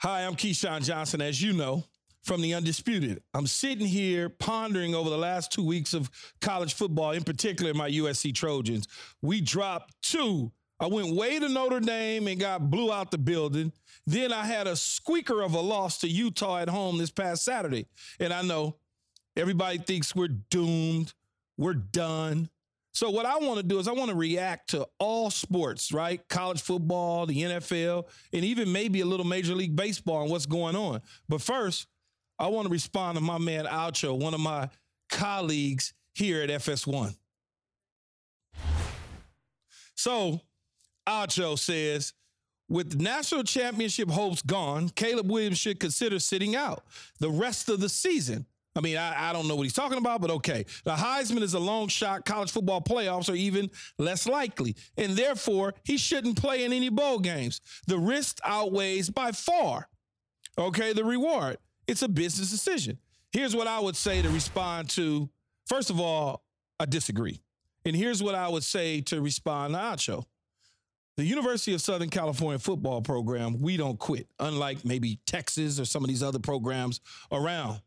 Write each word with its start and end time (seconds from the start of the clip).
Hi, 0.00 0.24
I'm 0.24 0.36
Keyshawn 0.36 0.84
Johnson, 0.84 1.20
as 1.20 1.42
you 1.42 1.52
know, 1.52 1.82
from 2.22 2.40
the 2.40 2.54
Undisputed. 2.54 3.20
I'm 3.34 3.48
sitting 3.48 3.84
here 3.88 4.28
pondering 4.28 4.94
over 4.94 5.10
the 5.10 5.18
last 5.18 5.50
two 5.50 5.64
weeks 5.64 5.92
of 5.92 6.08
college 6.40 6.74
football, 6.74 7.10
in 7.10 7.24
particular 7.24 7.74
my 7.74 7.90
USC 7.90 8.32
Trojans. 8.32 8.86
We 9.22 9.40
dropped 9.40 9.92
two. 10.00 10.52
I 10.78 10.86
went 10.86 11.16
way 11.16 11.40
to 11.40 11.48
Notre 11.48 11.80
Dame 11.80 12.28
and 12.28 12.38
got 12.38 12.70
blew 12.70 12.92
out 12.92 13.10
the 13.10 13.18
building. 13.18 13.72
Then 14.06 14.32
I 14.32 14.44
had 14.44 14.68
a 14.68 14.76
squeaker 14.76 15.42
of 15.42 15.54
a 15.54 15.60
loss 15.60 15.98
to 16.02 16.08
Utah 16.08 16.58
at 16.58 16.68
home 16.68 16.98
this 16.98 17.10
past 17.10 17.42
Saturday. 17.42 17.88
And 18.20 18.32
I 18.32 18.42
know 18.42 18.76
everybody 19.36 19.78
thinks 19.78 20.14
we're 20.14 20.28
doomed, 20.28 21.12
we're 21.56 21.74
done. 21.74 22.50
So 22.98 23.10
what 23.10 23.26
I 23.26 23.38
want 23.38 23.58
to 23.58 23.62
do 23.62 23.78
is 23.78 23.86
I 23.86 23.92
want 23.92 24.10
to 24.10 24.16
react 24.16 24.70
to 24.70 24.84
all 24.98 25.30
sports, 25.30 25.92
right? 25.92 26.20
College 26.28 26.60
football, 26.60 27.26
the 27.26 27.42
NFL, 27.42 28.08
and 28.32 28.44
even 28.44 28.72
maybe 28.72 29.02
a 29.02 29.06
little 29.06 29.24
Major 29.24 29.54
League 29.54 29.76
Baseball 29.76 30.22
and 30.22 30.30
what's 30.32 30.46
going 30.46 30.74
on. 30.74 31.00
But 31.28 31.40
first, 31.40 31.86
I 32.40 32.48
want 32.48 32.66
to 32.66 32.72
respond 32.72 33.16
to 33.16 33.22
my 33.22 33.38
man 33.38 33.66
Acho, 33.66 34.18
one 34.20 34.34
of 34.34 34.40
my 34.40 34.68
colleagues 35.08 35.94
here 36.12 36.42
at 36.42 36.50
FS1. 36.50 37.14
So, 39.94 40.40
Acho 41.08 41.56
says, 41.56 42.14
with 42.68 43.00
national 43.00 43.44
championship 43.44 44.10
hopes 44.10 44.42
gone, 44.42 44.88
Caleb 44.88 45.30
Williams 45.30 45.58
should 45.58 45.78
consider 45.78 46.18
sitting 46.18 46.56
out 46.56 46.82
the 47.20 47.30
rest 47.30 47.68
of 47.68 47.78
the 47.78 47.88
season. 47.88 48.44
I 48.78 48.80
mean, 48.80 48.96
I, 48.96 49.30
I, 49.30 49.32
don't 49.32 49.48
know 49.48 49.56
what 49.56 49.64
he's 49.64 49.72
talking 49.72 49.98
about, 49.98 50.20
but 50.20 50.30
okay. 50.30 50.64
The 50.84 50.92
Heisman 50.92 51.42
is 51.42 51.54
a 51.54 51.58
long 51.58 51.88
shot. 51.88 52.24
College 52.24 52.52
football 52.52 52.80
playoffs 52.80 53.28
are 53.28 53.34
even 53.34 53.70
less 53.98 54.24
likely. 54.28 54.76
And 54.96 55.16
therefore, 55.16 55.74
he 55.82 55.98
shouldn't 55.98 56.40
play 56.40 56.64
in 56.64 56.72
any 56.72 56.88
bowl 56.88 57.18
games. 57.18 57.60
The 57.88 57.98
risk 57.98 58.38
outweighs 58.44 59.10
by 59.10 59.32
far, 59.32 59.88
okay, 60.56 60.92
the 60.92 61.04
reward. 61.04 61.58
It's 61.88 62.02
a 62.02 62.08
business 62.08 62.52
decision. 62.52 62.98
Here's 63.32 63.56
what 63.56 63.66
I 63.66 63.80
would 63.80 63.96
say 63.96 64.22
to 64.22 64.28
respond 64.28 64.90
to 64.90 65.28
first 65.66 65.90
of 65.90 65.98
all, 65.98 66.44
I 66.78 66.84
disagree. 66.84 67.40
And 67.84 67.96
here's 67.96 68.22
what 68.22 68.36
I 68.36 68.46
would 68.46 68.62
say 68.62 69.00
to 69.02 69.20
respond 69.20 69.74
to 69.74 69.80
Acho. 69.80 70.24
The 71.16 71.24
University 71.24 71.74
of 71.74 71.80
Southern 71.80 72.10
California 72.10 72.60
football 72.60 73.02
program, 73.02 73.60
we 73.60 73.76
don't 73.76 73.98
quit, 73.98 74.28
unlike 74.38 74.84
maybe 74.84 75.18
Texas 75.26 75.80
or 75.80 75.84
some 75.84 76.04
of 76.04 76.08
these 76.08 76.22
other 76.22 76.38
programs 76.38 77.00
around 77.32 77.80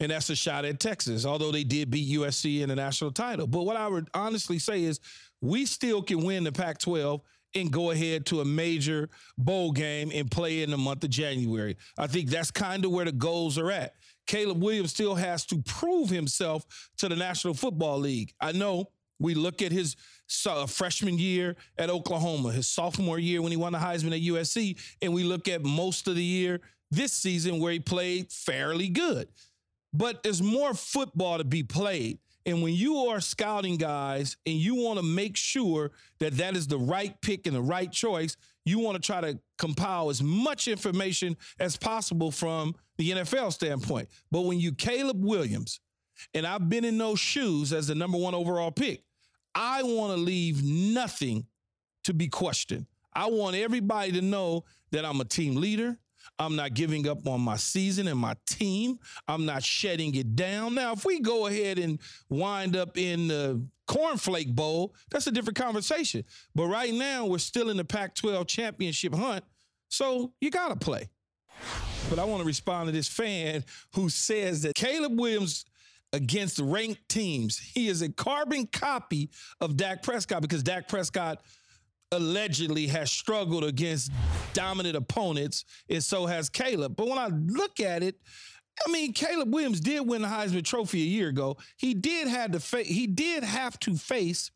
and 0.00 0.10
that's 0.10 0.30
a 0.30 0.36
shot 0.36 0.64
at 0.64 0.80
Texas, 0.80 1.24
although 1.24 1.52
they 1.52 1.64
did 1.64 1.90
beat 1.90 2.16
USC 2.18 2.60
in 2.60 2.68
the 2.68 2.76
national 2.76 3.12
title. 3.12 3.46
But 3.46 3.62
what 3.62 3.76
I 3.76 3.88
would 3.88 4.08
honestly 4.14 4.58
say 4.58 4.84
is 4.84 5.00
we 5.40 5.66
still 5.66 6.02
can 6.02 6.24
win 6.24 6.44
the 6.44 6.52
Pac 6.52 6.78
12 6.78 7.20
and 7.54 7.70
go 7.70 7.90
ahead 7.90 8.26
to 8.26 8.40
a 8.40 8.44
major 8.44 9.08
bowl 9.38 9.70
game 9.70 10.10
and 10.12 10.30
play 10.30 10.62
in 10.62 10.70
the 10.70 10.78
month 10.78 11.04
of 11.04 11.10
January. 11.10 11.76
I 11.96 12.08
think 12.08 12.28
that's 12.28 12.50
kind 12.50 12.84
of 12.84 12.90
where 12.90 13.04
the 13.04 13.12
goals 13.12 13.58
are 13.58 13.70
at. 13.70 13.94
Caleb 14.26 14.62
Williams 14.62 14.90
still 14.90 15.14
has 15.14 15.44
to 15.46 15.62
prove 15.62 16.10
himself 16.10 16.64
to 16.98 17.08
the 17.08 17.16
National 17.16 17.54
Football 17.54 18.00
League. 18.00 18.32
I 18.40 18.52
know 18.52 18.90
we 19.20 19.34
look 19.34 19.62
at 19.62 19.70
his 19.70 19.96
uh, 20.46 20.66
freshman 20.66 21.18
year 21.18 21.56
at 21.78 21.90
Oklahoma, 21.90 22.50
his 22.50 22.66
sophomore 22.66 23.18
year 23.18 23.42
when 23.42 23.52
he 23.52 23.56
won 23.56 23.72
the 23.72 23.78
Heisman 23.78 24.14
at 24.14 24.22
USC, 24.22 24.76
and 25.02 25.14
we 25.14 25.22
look 25.22 25.46
at 25.46 25.62
most 25.62 26.08
of 26.08 26.16
the 26.16 26.24
year 26.24 26.60
this 26.90 27.12
season 27.12 27.60
where 27.60 27.72
he 27.72 27.78
played 27.80 28.32
fairly 28.32 28.88
good 28.88 29.28
but 29.94 30.22
there's 30.22 30.42
more 30.42 30.74
football 30.74 31.38
to 31.38 31.44
be 31.44 31.62
played. 31.62 32.18
And 32.46 32.62
when 32.62 32.74
you 32.74 32.96
are 32.96 33.20
scouting 33.20 33.78
guys 33.78 34.36
and 34.44 34.56
you 34.56 34.74
want 34.74 34.98
to 34.98 35.04
make 35.04 35.36
sure 35.36 35.92
that 36.18 36.36
that 36.36 36.56
is 36.56 36.66
the 36.66 36.76
right 36.76 37.18
pick 37.22 37.46
and 37.46 37.56
the 37.56 37.62
right 37.62 37.90
choice, 37.90 38.36
you 38.66 38.78
want 38.80 38.96
to 38.96 39.06
try 39.06 39.20
to 39.20 39.38
compile 39.56 40.10
as 40.10 40.22
much 40.22 40.68
information 40.68 41.36
as 41.58 41.76
possible 41.76 42.30
from 42.30 42.74
the 42.98 43.12
NFL 43.12 43.52
standpoint. 43.52 44.08
But 44.30 44.42
when 44.42 44.60
you 44.60 44.72
Caleb 44.72 45.24
Williams, 45.24 45.80
and 46.34 46.46
I've 46.46 46.68
been 46.68 46.84
in 46.84 46.98
those 46.98 47.18
shoes 47.18 47.72
as 47.72 47.86
the 47.86 47.94
number 47.94 48.18
one 48.18 48.34
overall 48.34 48.70
pick, 48.70 49.02
I 49.54 49.82
want 49.82 50.16
to 50.16 50.20
leave 50.20 50.62
nothing 50.62 51.46
to 52.04 52.12
be 52.12 52.28
questioned. 52.28 52.86
I 53.14 53.26
want 53.26 53.56
everybody 53.56 54.12
to 54.12 54.20
know 54.20 54.64
that 54.90 55.04
I'm 55.04 55.20
a 55.20 55.24
team 55.24 55.56
leader. 55.56 55.98
I'm 56.38 56.56
not 56.56 56.74
giving 56.74 57.08
up 57.08 57.26
on 57.26 57.40
my 57.40 57.56
season 57.56 58.08
and 58.08 58.18
my 58.18 58.34
team. 58.46 58.98
I'm 59.28 59.46
not 59.46 59.62
shedding 59.62 60.14
it 60.14 60.36
down. 60.36 60.74
Now, 60.74 60.92
if 60.92 61.04
we 61.04 61.20
go 61.20 61.46
ahead 61.46 61.78
and 61.78 61.98
wind 62.28 62.76
up 62.76 62.98
in 62.98 63.28
the 63.28 63.64
cornflake 63.86 64.54
bowl, 64.54 64.94
that's 65.10 65.26
a 65.26 65.30
different 65.30 65.56
conversation. 65.56 66.24
But 66.54 66.66
right 66.66 66.92
now, 66.92 67.26
we're 67.26 67.38
still 67.38 67.70
in 67.70 67.76
the 67.76 67.84
Pac 67.84 68.14
12 68.14 68.46
championship 68.46 69.14
hunt. 69.14 69.44
So 69.88 70.32
you 70.40 70.50
got 70.50 70.68
to 70.68 70.76
play. 70.76 71.08
But 72.10 72.18
I 72.18 72.24
want 72.24 72.42
to 72.42 72.46
respond 72.46 72.86
to 72.86 72.92
this 72.92 73.08
fan 73.08 73.64
who 73.94 74.08
says 74.08 74.62
that 74.62 74.74
Caleb 74.74 75.18
Williams 75.18 75.64
against 76.12 76.58
ranked 76.58 77.08
teams, 77.08 77.58
he 77.58 77.88
is 77.88 78.02
a 78.02 78.08
carbon 78.08 78.66
copy 78.66 79.30
of 79.60 79.76
Dak 79.76 80.02
Prescott 80.02 80.42
because 80.42 80.62
Dak 80.62 80.88
Prescott 80.88 81.42
allegedly 82.14 82.86
has 82.86 83.10
struggled 83.10 83.64
against 83.64 84.10
dominant 84.52 84.96
opponents, 84.96 85.64
and 85.88 86.02
so 86.02 86.26
has 86.26 86.48
Caleb. 86.48 86.96
But 86.96 87.08
when 87.08 87.18
I 87.18 87.28
look 87.28 87.80
at 87.80 88.02
it, 88.02 88.16
I 88.86 88.90
mean, 88.90 89.12
Caleb 89.12 89.52
Williams 89.52 89.80
did 89.80 90.06
win 90.06 90.22
the 90.22 90.28
Heisman 90.28 90.64
Trophy 90.64 91.02
a 91.02 91.06
year 91.06 91.28
ago. 91.28 91.56
He 91.76 91.94
did 91.94 92.28
have 92.28 92.52
to 92.52 92.60
fa- 92.60 92.82
he 92.82 93.06
did 93.06 93.44
have 93.44 93.78
to 93.80 93.96
face 93.96 94.50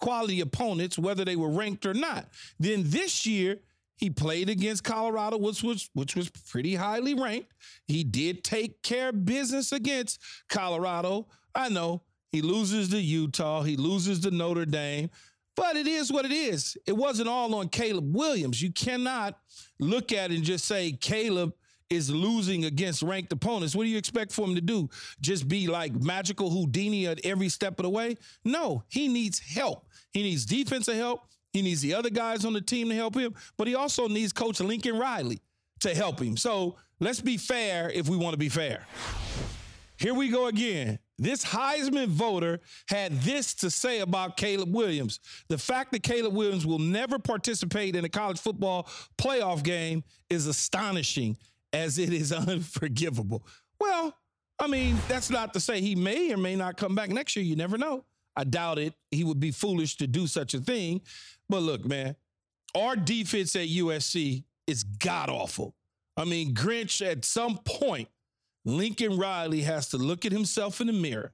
quality 0.00 0.40
opponents, 0.40 0.98
whether 0.98 1.24
they 1.24 1.36
were 1.36 1.48
ranked 1.48 1.86
or 1.86 1.94
not. 1.94 2.28
Then 2.58 2.82
this 2.84 3.26
year, 3.26 3.60
he 3.96 4.10
played 4.10 4.48
against 4.48 4.84
Colorado, 4.84 5.38
which 5.38 5.62
was 5.62 5.90
which 5.94 6.14
was 6.14 6.30
pretty 6.30 6.74
highly 6.74 7.14
ranked. 7.14 7.52
He 7.86 8.04
did 8.04 8.44
take 8.44 8.82
care 8.82 9.10
of 9.10 9.24
business 9.24 9.72
against 9.72 10.20
Colorado. 10.48 11.28
I 11.54 11.68
know 11.68 12.02
he 12.30 12.42
loses 12.42 12.90
to 12.90 13.00
Utah, 13.00 13.62
he 13.62 13.76
loses 13.76 14.20
to 14.20 14.30
Notre 14.30 14.66
Dame. 14.66 15.10
But 15.56 15.76
it 15.76 15.86
is 15.86 16.12
what 16.12 16.24
it 16.24 16.32
is. 16.32 16.76
It 16.86 16.96
wasn't 16.96 17.28
all 17.28 17.54
on 17.54 17.68
Caleb 17.68 18.14
Williams. 18.14 18.60
You 18.60 18.72
cannot 18.72 19.38
look 19.78 20.12
at 20.12 20.30
it 20.30 20.36
and 20.36 20.44
just 20.44 20.64
say 20.64 20.92
Caleb 20.92 21.54
is 21.90 22.10
losing 22.10 22.64
against 22.64 23.02
ranked 23.02 23.32
opponents. 23.32 23.74
What 23.74 23.84
do 23.84 23.90
you 23.90 23.98
expect 23.98 24.32
for 24.32 24.46
him 24.46 24.54
to 24.54 24.60
do? 24.60 24.88
Just 25.20 25.46
be 25.48 25.66
like 25.66 25.94
magical 25.94 26.50
Houdini 26.50 27.06
at 27.06 27.20
every 27.24 27.48
step 27.48 27.78
of 27.78 27.84
the 27.84 27.90
way? 27.90 28.16
No, 28.44 28.82
he 28.88 29.08
needs 29.08 29.38
help. 29.38 29.86
He 30.12 30.22
needs 30.22 30.44
defensive 30.44 30.96
help. 30.96 31.20
He 31.52 31.62
needs 31.62 31.80
the 31.80 31.94
other 31.94 32.10
guys 32.10 32.44
on 32.44 32.52
the 32.52 32.60
team 32.60 32.88
to 32.88 32.94
help 32.96 33.14
him, 33.14 33.34
but 33.56 33.68
he 33.68 33.76
also 33.76 34.08
needs 34.08 34.32
Coach 34.32 34.58
Lincoln 34.60 34.98
Riley 34.98 35.40
to 35.80 35.94
help 35.94 36.20
him. 36.20 36.36
So 36.36 36.76
let's 36.98 37.20
be 37.20 37.36
fair 37.36 37.90
if 37.90 38.08
we 38.08 38.16
want 38.16 38.32
to 38.32 38.38
be 38.38 38.48
fair. 38.48 38.84
Here 39.96 40.14
we 40.14 40.30
go 40.30 40.48
again. 40.48 40.98
This 41.18 41.44
Heisman 41.44 42.08
voter 42.08 42.60
had 42.88 43.12
this 43.20 43.54
to 43.54 43.70
say 43.70 44.00
about 44.00 44.36
Caleb 44.36 44.74
Williams. 44.74 45.20
The 45.48 45.58
fact 45.58 45.92
that 45.92 46.02
Caleb 46.02 46.34
Williams 46.34 46.66
will 46.66 46.80
never 46.80 47.18
participate 47.18 47.94
in 47.94 48.04
a 48.04 48.08
college 48.08 48.40
football 48.40 48.88
playoff 49.16 49.62
game 49.62 50.02
is 50.28 50.46
astonishing, 50.46 51.36
as 51.72 51.98
it 51.98 52.12
is 52.12 52.32
unforgivable. 52.48 53.46
Well, 53.78 54.16
I 54.58 54.66
mean, 54.66 54.96
that's 55.08 55.30
not 55.30 55.52
to 55.54 55.60
say 55.60 55.80
he 55.80 55.94
may 55.94 56.32
or 56.32 56.36
may 56.36 56.56
not 56.56 56.76
come 56.76 56.94
back 56.94 57.10
next 57.10 57.36
year. 57.36 57.44
You 57.44 57.56
never 57.56 57.78
know. 57.78 58.04
I 58.36 58.44
doubt 58.44 58.78
it. 58.78 58.94
He 59.10 59.22
would 59.22 59.38
be 59.38 59.52
foolish 59.52 59.96
to 59.98 60.06
do 60.06 60.26
such 60.26 60.54
a 60.54 60.58
thing. 60.58 61.00
But 61.48 61.62
look, 61.62 61.84
man, 61.84 62.16
our 62.74 62.96
defense 62.96 63.54
at 63.54 63.68
USC 63.68 64.44
is 64.66 64.82
god 64.82 65.28
awful. 65.28 65.74
I 66.16 66.24
mean, 66.24 66.54
Grinch 66.54 67.04
at 67.04 67.24
some 67.24 67.58
point 67.58 68.08
Lincoln 68.64 69.16
Riley 69.18 69.62
has 69.62 69.88
to 69.90 69.98
look 69.98 70.24
at 70.24 70.32
himself 70.32 70.80
in 70.80 70.86
the 70.86 70.92
mirror 70.92 71.32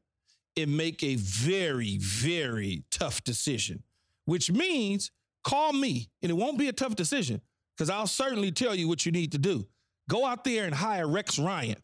and 0.56 0.76
make 0.76 1.02
a 1.02 1.16
very, 1.16 1.98
very 1.98 2.84
tough 2.90 3.22
decision, 3.22 3.82
which 4.24 4.50
means 4.50 5.10
call 5.44 5.72
me 5.72 6.10
and 6.22 6.30
it 6.30 6.34
won't 6.34 6.58
be 6.58 6.68
a 6.68 6.72
tough 6.72 6.96
decision 6.96 7.40
because 7.76 7.88
I'll 7.88 8.06
certainly 8.06 8.52
tell 8.52 8.74
you 8.74 8.88
what 8.88 9.06
you 9.06 9.12
need 9.12 9.32
to 9.32 9.38
do. 9.38 9.66
Go 10.08 10.26
out 10.26 10.44
there 10.44 10.64
and 10.64 10.74
hire 10.74 11.08
Rex 11.08 11.38
Ryan. 11.38 11.76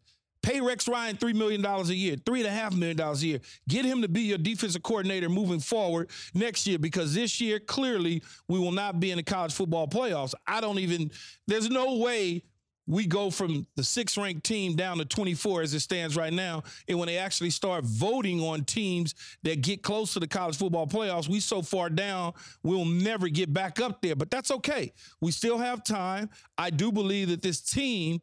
Pay 0.42 0.60
Rex 0.60 0.86
Ryan 0.86 1.16
$3 1.16 1.34
million 1.34 1.64
a 1.64 1.82
year, 1.86 2.16
$3.5 2.16 2.76
million 2.76 3.00
a 3.00 3.14
year. 3.14 3.40
Get 3.68 3.84
him 3.84 4.02
to 4.02 4.08
be 4.08 4.22
your 4.22 4.38
defensive 4.38 4.82
coordinator 4.82 5.28
moving 5.28 5.58
forward 5.58 6.08
next 6.34 6.68
year 6.68 6.78
because 6.78 7.14
this 7.14 7.40
year, 7.40 7.58
clearly, 7.58 8.22
we 8.46 8.60
will 8.60 8.70
not 8.70 9.00
be 9.00 9.10
in 9.10 9.16
the 9.16 9.24
college 9.24 9.52
football 9.52 9.88
playoffs. 9.88 10.34
I 10.46 10.60
don't 10.60 10.78
even, 10.78 11.10
there's 11.48 11.68
no 11.68 11.96
way 11.96 12.44
we 12.86 13.06
go 13.06 13.30
from 13.30 13.66
the 13.76 13.84
sixth 13.84 14.16
ranked 14.16 14.44
team 14.44 14.76
down 14.76 14.98
to 14.98 15.04
24 15.04 15.62
as 15.62 15.74
it 15.74 15.80
stands 15.80 16.16
right 16.16 16.32
now. 16.32 16.62
And 16.88 16.98
when 16.98 17.06
they 17.06 17.18
actually 17.18 17.50
start 17.50 17.84
voting 17.84 18.40
on 18.40 18.64
teams 18.64 19.14
that 19.42 19.60
get 19.60 19.82
close 19.82 20.12
to 20.12 20.20
the 20.20 20.28
college 20.28 20.56
football 20.56 20.86
playoffs, 20.86 21.28
we 21.28 21.40
so 21.40 21.62
far 21.62 21.90
down, 21.90 22.32
we'll 22.62 22.84
never 22.84 23.28
get 23.28 23.52
back 23.52 23.80
up 23.80 24.02
there. 24.02 24.16
But 24.16 24.30
that's 24.30 24.50
okay. 24.50 24.92
We 25.20 25.32
still 25.32 25.58
have 25.58 25.82
time. 25.84 26.30
I 26.56 26.70
do 26.70 26.92
believe 26.92 27.28
that 27.28 27.42
this 27.42 27.60
team 27.60 28.20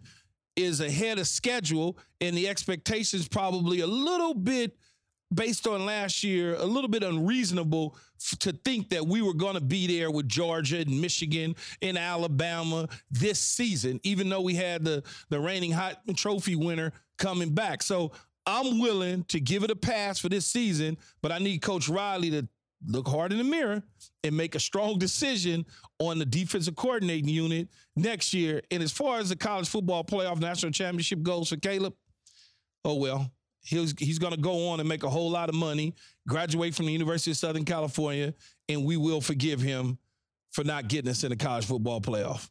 is 0.55 0.81
ahead 0.81 1.19
of 1.19 1.27
schedule 1.27 1.97
and 2.21 2.37
the 2.37 2.47
expectations 2.47 3.27
probably 3.27 3.81
a 3.81 3.87
little 3.87 4.33
bit 4.33 4.77
based 5.33 5.67
on 5.67 5.85
last 5.85 6.23
year, 6.23 6.55
a 6.55 6.65
little 6.65 6.89
bit 6.89 7.03
unreasonable 7.03 7.95
f- 8.19 8.37
to 8.39 8.51
think 8.51 8.89
that 8.89 9.05
we 9.05 9.21
were 9.21 9.33
going 9.33 9.55
to 9.55 9.61
be 9.61 9.87
there 9.87 10.11
with 10.11 10.27
Georgia 10.27 10.79
and 10.79 11.01
Michigan 11.01 11.55
and 11.81 11.97
Alabama 11.97 12.87
this 13.11 13.39
season, 13.39 13.99
even 14.03 14.29
though 14.29 14.41
we 14.41 14.55
had 14.55 14.83
the, 14.83 15.03
the 15.29 15.39
reigning 15.39 15.71
hot 15.71 16.01
trophy 16.15 16.55
winner 16.55 16.91
coming 17.17 17.53
back. 17.53 17.83
So 17.83 18.11
I'm 18.45 18.79
willing 18.79 19.23
to 19.25 19.39
give 19.39 19.63
it 19.63 19.71
a 19.71 19.75
pass 19.75 20.19
for 20.19 20.29
this 20.29 20.45
season, 20.45 20.97
but 21.21 21.31
I 21.31 21.39
need 21.39 21.61
Coach 21.61 21.87
Riley 21.87 22.29
to 22.31 22.47
look 22.85 23.07
hard 23.07 23.31
in 23.31 23.37
the 23.37 23.43
mirror 23.43 23.81
and 24.23 24.35
make 24.35 24.55
a 24.55 24.59
strong 24.59 24.99
decision 24.99 25.65
on 25.99 26.19
the 26.19 26.25
defensive 26.25 26.75
coordinating 26.75 27.29
unit 27.29 27.69
next 27.95 28.33
year. 28.33 28.61
And 28.71 28.83
as 28.83 28.91
far 28.91 29.19
as 29.19 29.29
the 29.29 29.35
college 29.35 29.69
football 29.69 30.03
playoff 30.03 30.39
national 30.39 30.73
championship 30.73 31.21
goes 31.23 31.49
for 31.49 31.57
Caleb, 31.57 31.93
oh 32.83 32.95
well, 32.95 33.31
he's 33.63 33.93
he's 33.97 34.19
going 34.19 34.33
to 34.33 34.39
go 34.39 34.69
on 34.69 34.79
and 34.79 34.87
make 34.87 35.03
a 35.03 35.09
whole 35.09 35.31
lot 35.31 35.49
of 35.49 35.55
money, 35.55 35.95
graduate 36.27 36.75
from 36.75 36.85
the 36.85 36.91
University 36.91 37.31
of 37.31 37.37
Southern 37.37 37.65
California, 37.65 38.33
and 38.69 38.85
we 38.85 38.97
will 38.97 39.21
forgive 39.21 39.61
him 39.61 39.97
for 40.51 40.63
not 40.63 40.87
getting 40.87 41.09
us 41.09 41.23
in 41.23 41.29
the 41.29 41.35
college 41.35 41.65
football 41.65 41.99
playoff. 41.99 42.49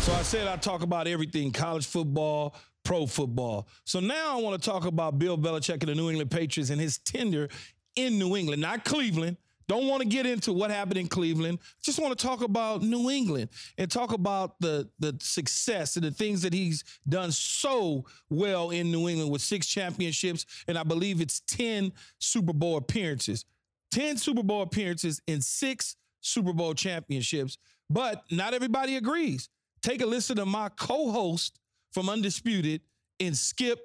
So 0.00 0.12
I 0.12 0.22
said 0.22 0.46
I'd 0.46 0.62
talk 0.62 0.82
about 0.82 1.06
everything 1.06 1.52
college 1.52 1.86
football, 1.86 2.54
pro 2.84 3.06
football. 3.06 3.68
So 3.84 4.00
now 4.00 4.38
I 4.38 4.40
want 4.40 4.60
to 4.60 4.70
talk 4.70 4.86
about 4.86 5.18
Bill 5.18 5.36
Belichick 5.36 5.80
and 5.80 5.88
the 5.88 5.94
New 5.94 6.08
England 6.08 6.30
Patriots 6.30 6.70
and 6.70 6.80
his 6.80 6.98
tenure 6.98 7.48
in 7.96 8.18
New 8.18 8.36
England, 8.36 8.62
not 8.62 8.84
Cleveland. 8.84 9.36
Don't 9.68 9.88
want 9.88 10.02
to 10.02 10.08
get 10.08 10.26
into 10.26 10.52
what 10.52 10.70
happened 10.70 10.98
in 10.98 11.08
Cleveland. 11.08 11.58
Just 11.82 11.98
want 11.98 12.16
to 12.16 12.26
talk 12.26 12.42
about 12.42 12.82
New 12.82 13.10
England 13.10 13.48
and 13.78 13.90
talk 13.90 14.12
about 14.12 14.60
the 14.60 14.88
the 14.98 15.16
success 15.20 15.96
and 15.96 16.04
the 16.04 16.10
things 16.10 16.42
that 16.42 16.52
he's 16.52 16.84
done 17.08 17.32
so 17.32 18.04
well 18.30 18.70
in 18.70 18.92
New 18.92 19.08
England 19.08 19.30
with 19.30 19.42
six 19.42 19.66
championships 19.66 20.46
and 20.68 20.78
I 20.78 20.84
believe 20.84 21.20
it's 21.20 21.40
10 21.40 21.92
Super 22.18 22.52
Bowl 22.52 22.76
appearances. 22.76 23.44
10 23.92 24.16
Super 24.18 24.42
Bowl 24.42 24.62
appearances 24.62 25.20
and 25.26 25.42
6 25.42 25.96
Super 26.20 26.52
Bowl 26.52 26.74
championships, 26.74 27.58
but 27.88 28.24
not 28.30 28.52
everybody 28.52 28.96
agrees. 28.96 29.48
Take 29.82 30.02
a 30.02 30.06
listen 30.06 30.36
to 30.36 30.46
my 30.46 30.68
co-host 30.70 31.60
from 31.92 32.08
Undisputed 32.08 32.80
and 33.20 33.36
Skip 33.36 33.78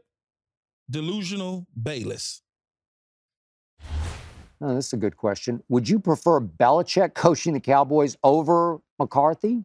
Delusional 0.89 1.67
Bayless. 1.81 2.41
Oh, 4.61 4.75
this 4.75 4.87
is 4.87 4.93
a 4.93 4.97
good 4.97 5.17
question. 5.17 5.63
Would 5.69 5.89
you 5.89 5.99
prefer 5.99 6.39
Belichick 6.39 7.15
coaching 7.15 7.53
the 7.53 7.59
Cowboys 7.59 8.15
over 8.23 8.79
McCarthy? 8.99 9.63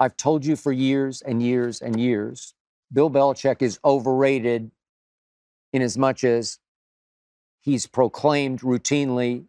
I've 0.00 0.16
told 0.16 0.44
you 0.44 0.56
for 0.56 0.72
years 0.72 1.22
and 1.22 1.40
years 1.40 1.80
and 1.80 2.00
years, 2.00 2.54
Bill 2.92 3.08
Belichick 3.08 3.62
is 3.62 3.78
overrated 3.84 4.72
in 5.72 5.82
as 5.82 5.96
much 5.96 6.24
as 6.24 6.58
he's 7.60 7.86
proclaimed 7.86 8.60
routinely 8.62 9.44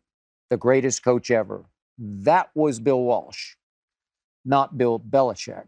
the 0.51 0.57
greatest 0.57 1.03
coach 1.03 1.31
ever. 1.31 1.65
That 1.97 2.51
was 2.53 2.79
Bill 2.79 3.01
Walsh, 3.01 3.55
not 4.45 4.77
Bill 4.77 4.99
Belichick. 4.99 5.65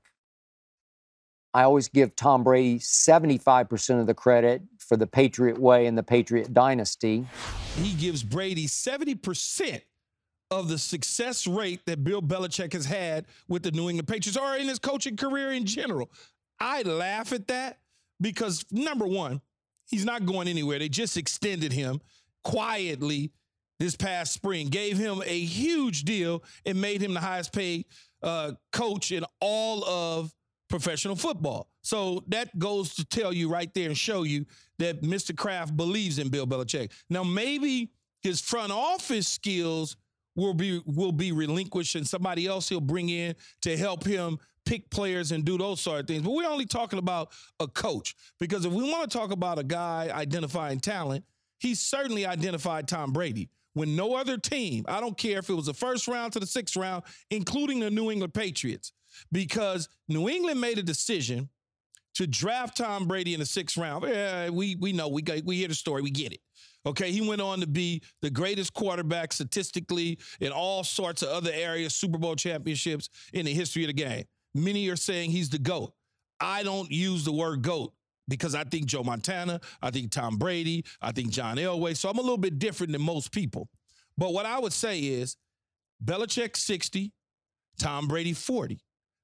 I 1.56 1.64
always 1.64 1.88
give 1.88 2.18
Tom 2.18 2.44
Brady 2.44 2.80
75% 2.80 4.02
of 4.02 4.08
the 4.08 4.14
credit 4.14 4.62
for 4.78 4.98
the 4.98 5.08
Patriot 5.08 5.58
way 5.58 5.86
and 5.86 5.98
the 5.98 6.04
Patriot 6.04 6.54
dynasty. 6.54 7.26
He 7.82 7.94
gives 7.94 8.24
Brady 8.24 8.68
70% 8.68 9.82
of 10.52 10.68
the 10.68 10.78
success 10.78 11.48
rate 11.48 11.80
that 11.86 12.04
Bill 12.04 12.22
Belichick 12.22 12.74
has 12.74 12.86
had 12.86 13.26
with 13.48 13.64
the 13.64 13.72
New 13.72 13.90
England 13.90 14.10
Patriots 14.10 14.38
or 14.38 14.58
in 14.58 14.68
his 14.68 14.80
coaching 14.80 15.16
career 15.16 15.54
in 15.54 15.66
general. 15.66 16.12
I 16.60 16.82
laugh 16.82 17.32
at 17.32 17.48
that 17.48 17.80
because 18.20 18.66
number 18.70 19.08
one, 19.08 19.40
he's 19.90 20.04
not 20.04 20.26
going 20.26 20.50
anywhere. 20.50 20.78
They 20.78 20.90
just 20.90 21.16
extended 21.16 21.72
him 21.72 22.02
quietly 22.44 23.32
this 23.80 23.96
past 23.96 24.34
spring, 24.34 24.68
gave 24.68 24.98
him 24.98 25.24
a 25.26 25.40
huge 25.40 26.04
deal, 26.04 26.44
and 26.66 26.82
made 26.82 27.02
him 27.02 27.14
the 27.14 27.22
highest 27.22 27.54
paid 27.54 27.86
uh, 28.22 28.52
coach 28.74 29.14
in 29.14 29.24
all 29.40 29.86
of 29.86 30.36
professional 30.70 31.16
football. 31.16 31.70
So 31.82 32.24
that 32.28 32.58
goes 32.58 32.96
to 32.96 33.06
tell 33.06 33.32
you 33.32 33.50
right 33.50 33.74
there 33.74 33.88
and 33.88 33.98
show 33.98 34.24
you 34.24 34.46
that 34.80 35.04
Mr. 35.04 35.36
Kraft 35.36 35.76
believes 35.78 36.20
in 36.20 36.30
Bill 36.30 36.48
Belichick. 36.48 36.92
Now 37.10 37.24
maybe 37.24 37.92
his 38.22 38.42
front 38.42 38.72
office 38.72 39.28
skills 39.28 39.98
will 40.36 40.54
be 40.54 40.82
will 40.86 41.12
be 41.12 41.32
relinquished 41.32 41.96
and 41.96 42.08
somebody 42.08 42.48
else 42.48 42.68
he'll 42.68 42.82
bring 42.82 43.10
in 43.10 43.36
to 43.62 43.78
help 43.78 44.04
him 44.04 44.38
pick 44.66 44.90
players 44.90 45.32
and 45.32 45.46
do 45.46 45.58
those 45.58 45.80
sort 45.80 46.02
of 46.02 46.08
things. 46.08 46.24
But 46.24 46.32
we're 46.32 46.50
only 46.50 46.66
talking 46.66 47.00
about 47.00 47.32
a 47.60 47.68
coach 47.68 48.16
because 48.40 48.66
if 48.66 48.74
we 48.74 48.90
want 48.90 49.10
to 49.10 49.18
talk 49.18 49.32
about 49.32 49.60
a 49.60 49.64
guy 49.64 50.10
identifying 50.12 50.80
talent, 50.80 51.24
he 51.60 51.76
certainly 51.76 52.26
identified 52.26 52.88
Tom 52.88 53.14
Brady 53.14 53.50
when 53.76 53.96
no 53.96 54.16
other 54.16 54.38
team, 54.38 54.86
I 54.88 55.00
don't 55.00 55.18
care 55.18 55.40
if 55.40 55.50
it 55.50 55.54
was 55.54 55.68
the 55.68 55.74
first 55.74 56.08
round 56.08 56.34
to 56.34 56.40
the 56.40 56.48
sixth 56.48 56.76
round, 56.76 57.04
including 57.30 57.80
the 57.80 57.92
New 57.92 58.10
England 58.10 58.34
Patriots, 58.34 58.94
because 59.32 59.90
New 60.08 60.30
England 60.30 60.60
made 60.62 60.78
a 60.78 60.84
decision 60.84 61.50
to 62.16 62.26
draft 62.26 62.78
Tom 62.78 63.08
Brady 63.08 63.34
in 63.34 63.40
the 63.40 63.46
sixth 63.46 63.78
round. 63.78 64.06
Yeah, 64.06 64.50
we 64.50 64.76
we 64.76 64.94
know 64.94 65.08
we 65.08 65.22
got, 65.22 65.44
we 65.44 65.58
hear 65.58 65.68
the 65.68 65.76
story, 65.76 66.02
we 66.02 66.12
get 66.12 66.34
it. 66.34 66.40
Okay, 66.86 67.12
he 67.12 67.28
went 67.28 67.42
on 67.42 67.60
to 67.62 67.68
be 67.68 68.02
the 68.22 68.30
greatest 68.30 68.74
quarterback 68.74 69.34
statistically 69.34 70.20
in 70.40 70.52
all 70.52 70.84
sorts 70.84 71.24
of 71.24 71.30
other 71.30 71.52
areas, 71.52 71.96
Super 71.96 72.18
Bowl 72.18 72.36
championships 72.36 73.10
in 73.34 73.46
the 73.46 73.54
history 73.54 73.84
of 73.84 73.88
the 73.88 73.94
game. 73.94 74.24
Many 74.54 74.88
are 74.90 74.96
saying 74.96 75.32
he's 75.32 75.50
the 75.50 75.58
GOAT. 75.58 75.94
I 76.40 76.64
don't 76.64 76.90
use 76.92 77.26
the 77.26 77.32
word 77.32 77.64
GOAT 77.64 77.92
because 78.28 78.54
I 78.54 78.64
think 78.64 78.86
Joe 78.86 79.04
Montana, 79.04 79.60
I 79.82 79.90
think 79.90 80.12
Tom 80.12 80.38
Brady, 80.38 80.86
I 81.02 81.12
think 81.12 81.30
John 81.30 81.58
Elway. 81.58 81.98
So 81.98 82.10
I'm 82.10 82.20
a 82.20 82.22
little 82.22 82.38
bit 82.38 82.60
different 82.60 82.94
than 82.94 83.02
most 83.02 83.32
people. 83.32 83.68
But 84.18 84.34
what 84.34 84.46
I 84.46 84.60
would 84.60 84.74
say 84.74 85.00
is 85.00 85.38
Belichick 86.04 86.56
60, 86.56 87.12
Tom 87.80 88.08
Brady 88.08 88.34
40 88.34 88.80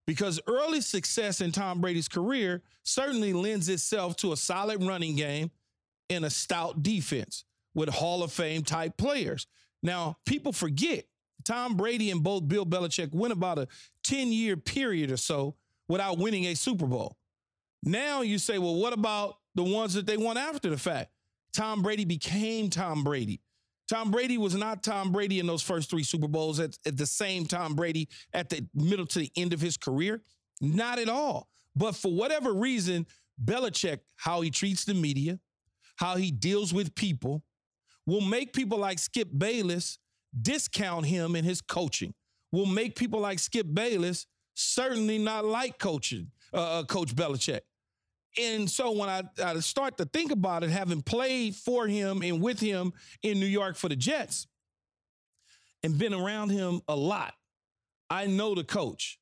because 0.08 0.40
early 0.48 0.82
success 0.82 1.42
in 1.42 1.52
Tom 1.52 1.82
Brady's 1.82 2.08
career 2.08 2.62
certainly 2.84 3.34
lends 3.34 3.70
itself 3.70 4.16
to 4.18 4.32
a 4.32 4.38
solid 4.38 4.84
running 4.84 5.16
game 5.16 5.52
and 6.10 6.26
a 6.26 6.30
stout 6.30 6.84
defense 6.84 7.46
with 7.74 7.90
Hall 7.90 8.24
of 8.24 8.32
Fame 8.32 8.64
type 8.64 8.98
players. 8.98 9.48
Now, 9.84 10.18
people 10.26 10.52
forget 10.52 11.06
Tom 11.44 11.76
Brady 11.76 12.12
and 12.12 12.24
both 12.24 12.48
Bill 12.48 12.66
Belichick 12.66 13.14
went 13.14 13.34
about 13.34 13.60
a 13.60 13.68
10 14.04 14.32
year 14.32 14.58
period 14.58 15.12
or 15.12 15.18
so 15.18 15.56
without 15.88 16.18
winning 16.18 16.46
a 16.46 16.56
Super 16.56 16.86
Bowl. 16.86 17.18
Now 17.84 18.22
you 18.22 18.38
say, 18.38 18.58
well, 18.60 18.76
what 18.76 18.94
about 18.94 19.38
the 19.56 19.64
ones 19.64 19.94
that 19.96 20.06
they 20.06 20.18
won 20.18 20.38
after 20.38 20.70
the 20.70 20.78
fact? 20.78 21.12
Tom 21.54 21.82
Brady 21.82 22.06
became 22.06 22.70
Tom 22.70 23.04
Brady. 23.04 23.42
Tom 23.92 24.10
Brady 24.10 24.38
was 24.38 24.56
not 24.56 24.84
Tom 24.84 25.12
Brady 25.12 25.40
in 25.40 25.48
those 25.48 25.62
first 25.62 25.90
three 25.90 26.04
Super 26.04 26.30
Bowls 26.30 26.62
at, 26.62 26.78
at 26.86 26.96
the 26.96 27.06
same 27.06 27.46
Tom 27.46 27.76
Brady 27.76 28.08
at 28.34 28.50
the 28.50 28.66
middle 28.74 29.06
to 29.08 29.20
the 29.20 29.30
end 29.36 29.52
of 29.52 29.60
his 29.60 29.76
career. 29.76 30.22
Not 30.62 30.98
at 30.98 31.10
all. 31.10 31.50
But 31.76 31.98
for 31.98 32.10
whatever 32.10 32.54
reason, 32.54 33.06
Belichick, 33.44 34.00
how 34.16 34.40
he 34.40 34.50
treats 34.50 34.86
the 34.86 34.94
media, 34.94 35.40
how 35.98 36.16
he 36.16 36.32
deals 36.32 36.74
with 36.74 36.96
people, 36.96 37.44
will 38.06 38.22
make 38.22 38.54
people 38.54 38.78
like 38.78 38.98
Skip 38.98 39.28
Bayless 39.38 40.00
discount 40.42 41.06
him 41.06 41.36
in 41.36 41.44
his 41.44 41.60
coaching. 41.60 42.14
Will 42.54 42.66
make 42.66 42.96
people 42.96 43.20
like 43.20 43.40
Skip 43.40 43.68
Bayless 43.74 44.26
certainly 44.54 45.18
not 45.18 45.44
like 45.44 45.80
coaching, 45.80 46.32
uh, 46.54 46.80
uh 46.80 46.84
Coach 46.86 47.14
Belichick. 47.14 47.60
And 48.40 48.70
so 48.70 48.92
when 48.92 49.10
I, 49.10 49.24
I 49.44 49.60
start 49.60 49.98
to 49.98 50.06
think 50.06 50.32
about 50.32 50.64
it, 50.64 50.70
having 50.70 51.02
played 51.02 51.56
for 51.56 51.88
him 51.88 52.22
and 52.22 52.42
with 52.42 52.60
him 52.60 52.94
in 53.24 53.40
New 53.40 53.46
York 53.46 53.76
for 53.76 53.90
the 53.90 53.96
Jets 53.96 54.48
and 55.84 55.98
been 55.98 56.14
around 56.14 56.50
him 56.50 56.82
a 56.88 56.96
lot, 56.96 57.34
I 58.10 58.28
know 58.28 58.56
the 58.56 58.64
coach 58.64 59.20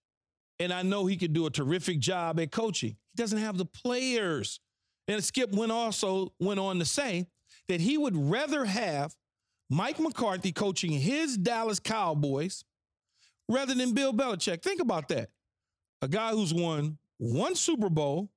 and 0.59 0.73
I 0.73 0.83
know 0.83 1.05
he 1.05 1.17
could 1.17 1.33
do 1.33 1.45
a 1.45 1.49
terrific 1.49 1.99
job 1.99 2.39
at 2.39 2.51
coaching. 2.51 2.89
He 2.89 3.15
doesn't 3.15 3.37
have 3.37 3.57
the 3.57 3.65
players. 3.65 4.59
And 5.07 5.23
Skip 5.23 5.53
went 5.53 5.71
also 5.71 6.33
went 6.39 6.59
on 6.59 6.77
to 6.79 6.85
say 6.85 7.25
that 7.67 7.81
he 7.81 7.97
would 7.97 8.15
rather 8.15 8.65
have 8.65 9.15
Mike 9.69 9.99
McCarthy 9.99 10.51
coaching 10.51 10.91
his 10.91 11.37
Dallas 11.37 11.79
Cowboys 11.79 12.63
rather 13.47 13.73
than 13.73 13.93
Bill 13.93 14.13
Belichick. 14.13 14.61
Think 14.61 14.81
about 14.81 15.07
that. 15.09 15.29
A 16.01 16.07
guy 16.07 16.31
who's 16.31 16.53
won 16.53 16.97
one 17.17 17.55
Super 17.55 17.89
Bowl 17.89 18.29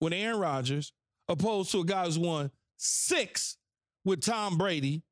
with 0.00 0.12
Aaron 0.12 0.38
Rodgers, 0.38 0.92
opposed 1.28 1.70
to 1.72 1.80
a 1.80 1.84
guy 1.84 2.04
who's 2.04 2.18
won 2.18 2.50
six 2.76 3.56
with 4.04 4.20
Tom 4.20 4.58
Brady 4.58 5.02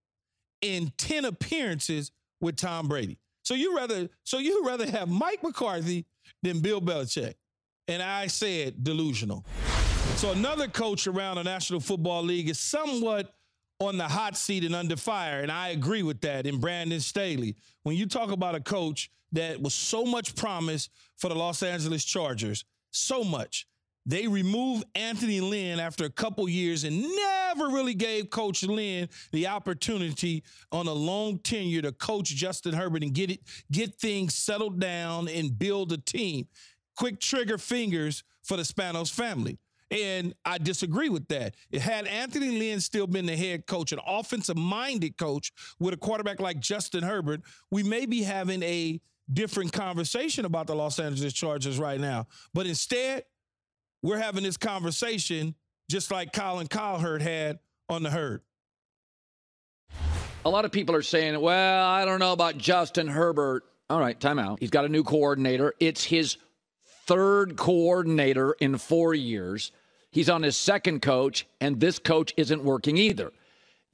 in 0.63 0.93
10 0.99 1.25
appearances 1.25 2.11
with 2.41 2.57
Tom 2.57 2.89
Brady. 2.89 3.19
So 3.43 3.55
you 3.55 3.77
rather 3.77 4.09
so 4.23 4.39
you 4.39 4.65
rather 4.67 4.91
have 4.91 5.09
Mike 5.09 5.43
McCarthy 5.43 6.07
than 6.43 6.61
Bill 6.61 6.81
Belichick. 6.81 7.35
And 7.89 8.03
I 8.03 8.29
said 8.29 8.83
delusional. 8.83 9.45
So 10.17 10.33
another 10.33 10.69
coach 10.69 11.07
around 11.07 11.37
the 11.37 11.45
National 11.45 11.81
Football 11.81 12.23
League 12.23 12.49
is 12.49 12.59
somewhat 12.59 13.35
on 13.81 13.99
the 13.99 14.09
hot 14.09 14.37
seat 14.37 14.65
and 14.65 14.75
under 14.75 14.97
fire. 14.97 15.41
And 15.41 15.53
I 15.53 15.69
agree 15.69 16.03
with 16.03 16.21
that 16.23 16.47
in 16.47 16.61
Brandon 16.61 17.01
Staley. 17.01 17.57
When 17.83 17.97
you 17.97 18.07
talk 18.07 18.31
about 18.31 18.55
a 18.55 18.61
coach 18.61 19.11
that 19.33 19.61
was 19.61 19.75
so 19.75 20.05
much 20.05 20.37
promise 20.37 20.89
for 21.17 21.29
the 21.29 21.35
Los 21.35 21.63
Angeles 21.63 22.05
Chargers, 22.05 22.65
so 22.91 23.25
much, 23.25 23.67
They 24.07 24.27
removed 24.27 24.85
Anthony 24.95 25.41
Lynn 25.41 25.81
after 25.81 26.05
a 26.05 26.11
couple 26.11 26.49
years 26.49 26.85
and 26.85 27.01
never 27.01 27.69
really 27.69 27.95
gave 27.95 28.29
Coach 28.31 28.63
Lynn 28.63 29.09
the 29.33 29.47
opportunity 29.47 30.45
on 30.71 30.87
a 30.87 30.93
long 30.93 31.39
tenure 31.39 31.83
to 31.83 31.93
coach 31.93 32.29
Justin 32.29 32.75
Herbert 32.75 33.03
and 33.03 33.15
get 33.15 33.31
it, 33.31 33.41
get 33.73 33.95
things 33.95 34.35
settled 34.35 34.79
down 34.79 35.29
and 35.29 35.59
build 35.59 35.93
a 35.93 35.99
team. 35.99 36.47
Quick 36.97 37.19
trigger 37.19 37.57
fingers 37.57 38.25
for 38.43 38.57
the 38.57 38.63
Spanos 38.63 39.11
family. 39.11 39.59
And 39.91 40.35
I 40.45 40.59
disagree 40.59 41.09
with 41.09 41.29
that. 41.29 41.55
It 41.71 41.81
had 41.81 42.07
Anthony 42.07 42.59
Lynn 42.59 42.81
still 42.81 43.07
been 43.07 43.27
the 43.27 43.37
head 43.37 43.67
coach, 43.67 43.93
an 43.93 44.01
offensive 44.07 44.57
minded 44.57 45.17
coach 45.17 45.53
with 45.79 45.95
a 45.95 45.97
quarterback 45.97 46.41
like 46.41 46.59
Justin 46.59 47.03
Herbert, 47.03 47.43
we 47.71 47.83
may 47.83 48.05
be 48.07 48.23
having 48.23 48.63
a 48.63 49.01
different 49.33 49.73
conversation 49.73 50.45
about 50.45 50.67
the 50.67 50.75
Los 50.75 50.99
Angeles 50.99 51.33
Chargers 51.33 51.79
right 51.79 52.01
now. 52.01 52.27
But 52.53 52.67
instead, 52.67 53.25
we're 54.05 54.19
having 54.19 54.43
this 54.43 54.59
conversation 54.59 55.55
just 55.91 56.11
like 56.11 56.35
Colin 56.35 56.69
Cowherd 56.69 57.23
had 57.23 57.59
on 57.89 58.03
the 58.03 58.11
herd. 58.11 58.43
A 60.45 60.51
lot 60.51 60.67
of 60.67 60.73
people 60.73 60.95
are 60.95 61.03
saying, 61.03 61.41
well, 61.41 61.87
I 61.87 62.05
don't 62.05 62.19
know 62.19 62.35
about 62.35 62.59
Justin 62.59 63.09
Herbert. 63.09 63.65
All 63.89 63.99
right, 63.99 64.19
time 64.21 64.39
out. 64.39 64.61
He's 64.61 64.69
got 64.69 64.85
a 64.85 64.91
new 64.91 65.05
coordinator. 65.05 65.73
It's 65.81 66.05
his 66.05 66.37
third 67.07 67.57
coordinator 67.57 68.53
in 68.61 68.77
four 68.77 69.15
years. 69.15 69.73
He's 70.11 70.29
on 70.29 70.43
his 70.43 70.57
second 70.57 71.01
coach, 71.01 71.47
and 71.63 71.81
this 71.81 71.99
coach 71.99 72.35
isn't 72.37 72.63
working 72.63 72.99
either. 72.99 73.33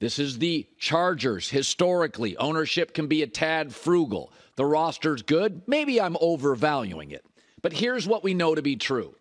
This 0.01 0.19
is 0.19 0.39
the 0.39 0.67
Chargers. 0.77 1.49
Historically, 1.49 2.35
ownership 2.35 2.93
can 2.93 3.07
be 3.07 3.21
a 3.21 3.27
tad 3.27 3.73
frugal. 3.73 4.33
The 4.57 4.65
roster's 4.65 5.21
good. 5.21 5.61
Maybe 5.67 6.01
I'm 6.01 6.17
overvaluing 6.19 7.11
it. 7.11 7.25
But 7.61 7.71
here's 7.71 8.07
what 8.07 8.25
we 8.25 8.33
know 8.33 8.55
to 8.55 8.61
be 8.61 8.75
true 8.75 9.15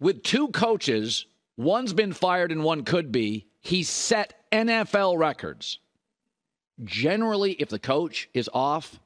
with 0.00 0.22
two 0.22 0.48
coaches, 0.48 1.26
one's 1.56 1.92
been 1.92 2.12
fired 2.12 2.52
and 2.52 2.64
one 2.64 2.84
could 2.84 3.12
be, 3.12 3.46
he 3.60 3.82
set 3.82 4.34
NFL 4.52 5.18
records. 5.18 5.78
Generally, 6.82 7.52
if 7.52 7.68
the 7.68 7.78
coach 7.78 8.28
is 8.34 8.50
off, 8.52 9.00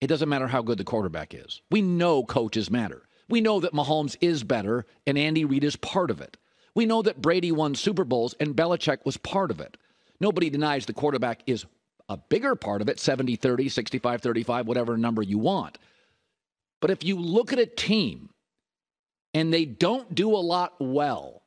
it 0.00 0.06
doesn't 0.06 0.28
matter 0.28 0.48
how 0.48 0.62
good 0.62 0.78
the 0.78 0.84
quarterback 0.84 1.34
is. 1.34 1.60
We 1.70 1.82
know 1.82 2.24
coaches 2.24 2.70
matter. 2.70 3.02
We 3.28 3.40
know 3.40 3.60
that 3.60 3.74
Mahomes 3.74 4.16
is 4.20 4.42
better 4.42 4.86
and 5.06 5.16
Andy 5.16 5.44
Reid 5.44 5.62
is 5.62 5.76
part 5.76 6.10
of 6.10 6.20
it. 6.20 6.36
We 6.74 6.86
know 6.86 7.02
that 7.02 7.20
Brady 7.20 7.52
won 7.52 7.74
Super 7.74 8.04
Bowls 8.04 8.34
and 8.40 8.56
Belichick 8.56 9.04
was 9.04 9.16
part 9.16 9.50
of 9.50 9.60
it. 9.60 9.76
Nobody 10.20 10.50
denies 10.50 10.86
the 10.86 10.92
quarterback 10.92 11.42
is 11.46 11.64
a 12.08 12.16
bigger 12.16 12.56
part 12.56 12.82
of 12.82 12.88
it 12.88 12.98
70 12.98 13.36
30, 13.36 13.68
65 13.68 14.20
35, 14.20 14.66
whatever 14.66 14.96
number 14.96 15.22
you 15.22 15.38
want. 15.38 15.78
But 16.80 16.90
if 16.90 17.04
you 17.04 17.16
look 17.16 17.52
at 17.52 17.58
a 17.58 17.66
team 17.66 18.30
and 19.34 19.52
they 19.52 19.64
don't 19.64 20.14
do 20.14 20.34
a 20.34 20.38
lot 20.38 20.74
well, 20.80 21.42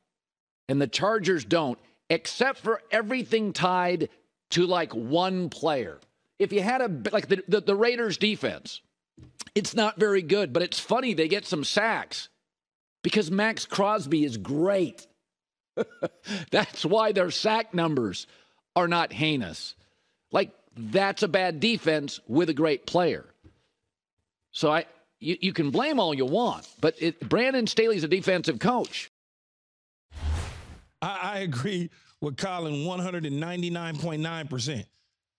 and 0.68 0.80
the 0.80 0.86
Chargers 0.86 1.44
don't, 1.44 1.78
except 2.08 2.60
for 2.60 2.82
everything 2.90 3.52
tied 3.52 4.08
to 4.50 4.66
like 4.66 4.94
one 4.94 5.50
player. 5.50 5.98
If 6.38 6.52
you 6.52 6.62
had 6.62 6.80
a 6.80 7.10
like 7.12 7.28
the, 7.28 7.42
the, 7.48 7.60
the 7.60 7.76
Raiders 7.76 8.18
defense, 8.18 8.80
it's 9.54 9.74
not 9.74 9.98
very 9.98 10.22
good, 10.22 10.52
but 10.52 10.62
it's 10.62 10.80
funny 10.80 11.14
they 11.14 11.28
get 11.28 11.46
some 11.46 11.64
sacks 11.64 12.28
because 13.02 13.30
Maxx 13.30 13.66
Crosby 13.66 14.24
is 14.24 14.36
great. 14.36 15.06
that's 16.50 16.84
why 16.84 17.12
their 17.12 17.30
sack 17.30 17.74
numbers 17.74 18.26
are 18.74 18.88
not 18.88 19.12
heinous. 19.12 19.74
Like 20.32 20.50
that's 20.76 21.22
a 21.22 21.28
bad 21.28 21.60
defense 21.60 22.20
with 22.26 22.48
a 22.48 22.54
great 22.54 22.86
player. 22.86 23.24
So 24.50 24.70
I 24.70 24.86
you, 25.24 25.36
you 25.40 25.52
can 25.52 25.70
blame 25.70 25.98
all 25.98 26.14
you 26.14 26.26
want, 26.26 26.68
but 26.80 26.94
it, 27.00 27.28
Brandon 27.28 27.66
Staley's 27.66 28.04
a 28.04 28.08
defensive 28.08 28.58
coach. 28.58 29.10
I, 31.00 31.18
I 31.22 31.38
agree 31.38 31.90
with 32.20 32.36
Colin 32.36 32.84
199.9%. 32.84 34.84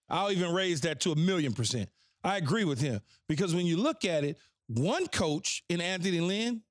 I'll 0.10 0.32
even 0.32 0.54
raise 0.54 0.82
that 0.82 1.00
to 1.02 1.12
a 1.12 1.16
million 1.16 1.54
percent. 1.54 1.90
I 2.24 2.38
agree 2.38 2.66
with 2.66 2.82
him 2.82 3.02
because 3.28 3.56
when 3.56 3.66
you 3.66 3.78
look 3.78 4.06
at 4.06 4.24
it, 4.24 4.38
one 4.68 5.08
coach 5.08 5.64
in 5.70 5.82
Anthony 5.82 6.20
Lynn 6.20 6.62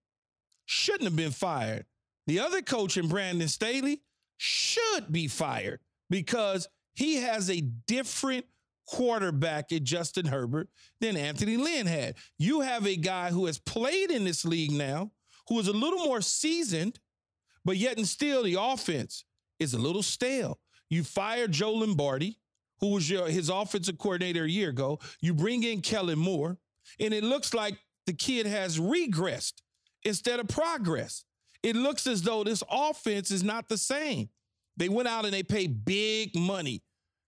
shouldn't 0.66 1.04
have 1.04 1.16
been 1.16 1.30
fired. 1.30 1.86
The 2.26 2.40
other 2.40 2.62
coach 2.62 2.96
in 2.96 3.08
Brandon 3.08 3.48
Staley 3.48 4.00
should 4.36 5.12
be 5.12 5.28
fired 5.28 5.80
because 6.10 6.68
he 6.94 7.16
has 7.16 7.50
a 7.50 7.60
different 7.60 8.46
quarterback 8.86 9.72
at 9.72 9.82
Justin 9.82 10.26
Herbert 10.26 10.68
than 11.00 11.16
Anthony 11.16 11.56
Lynn 11.56 11.86
had. 11.86 12.16
You 12.38 12.60
have 12.60 12.86
a 12.86 12.96
guy 12.96 13.30
who 13.30 13.46
has 13.46 13.58
played 13.58 14.10
in 14.10 14.24
this 14.24 14.44
league 14.44 14.72
now, 14.72 15.12
who 15.48 15.58
is 15.58 15.68
a 15.68 15.72
little 15.72 16.04
more 16.04 16.20
seasoned, 16.20 16.98
but 17.64 17.76
yet 17.76 17.96
and 17.96 18.06
still 18.06 18.42
the 18.42 18.56
offense 18.60 19.24
is 19.58 19.74
a 19.74 19.78
little 19.78 20.02
stale. 20.02 20.58
You 20.90 21.02
fire 21.02 21.48
Joe 21.48 21.72
Lombardi, 21.72 22.38
who 22.80 22.92
was 22.92 23.08
your 23.08 23.28
his 23.28 23.48
offensive 23.48 23.98
coordinator 23.98 24.44
a 24.44 24.50
year 24.50 24.70
ago. 24.70 25.00
You 25.20 25.34
bring 25.34 25.62
in 25.62 25.80
Kellen 25.80 26.18
Moore, 26.18 26.58
and 27.00 27.14
it 27.14 27.24
looks 27.24 27.54
like 27.54 27.78
the 28.06 28.12
kid 28.12 28.46
has 28.46 28.78
regressed 28.78 29.54
instead 30.04 30.40
of 30.40 30.48
progress. 30.48 31.24
It 31.62 31.76
looks 31.76 32.06
as 32.06 32.22
though 32.22 32.44
this 32.44 32.62
offense 32.70 33.30
is 33.30 33.42
not 33.42 33.68
the 33.68 33.78
same. 33.78 34.28
They 34.76 34.90
went 34.90 35.08
out 35.08 35.24
and 35.24 35.32
they 35.32 35.42
paid 35.42 35.84
big 35.84 36.36
money 36.36 36.82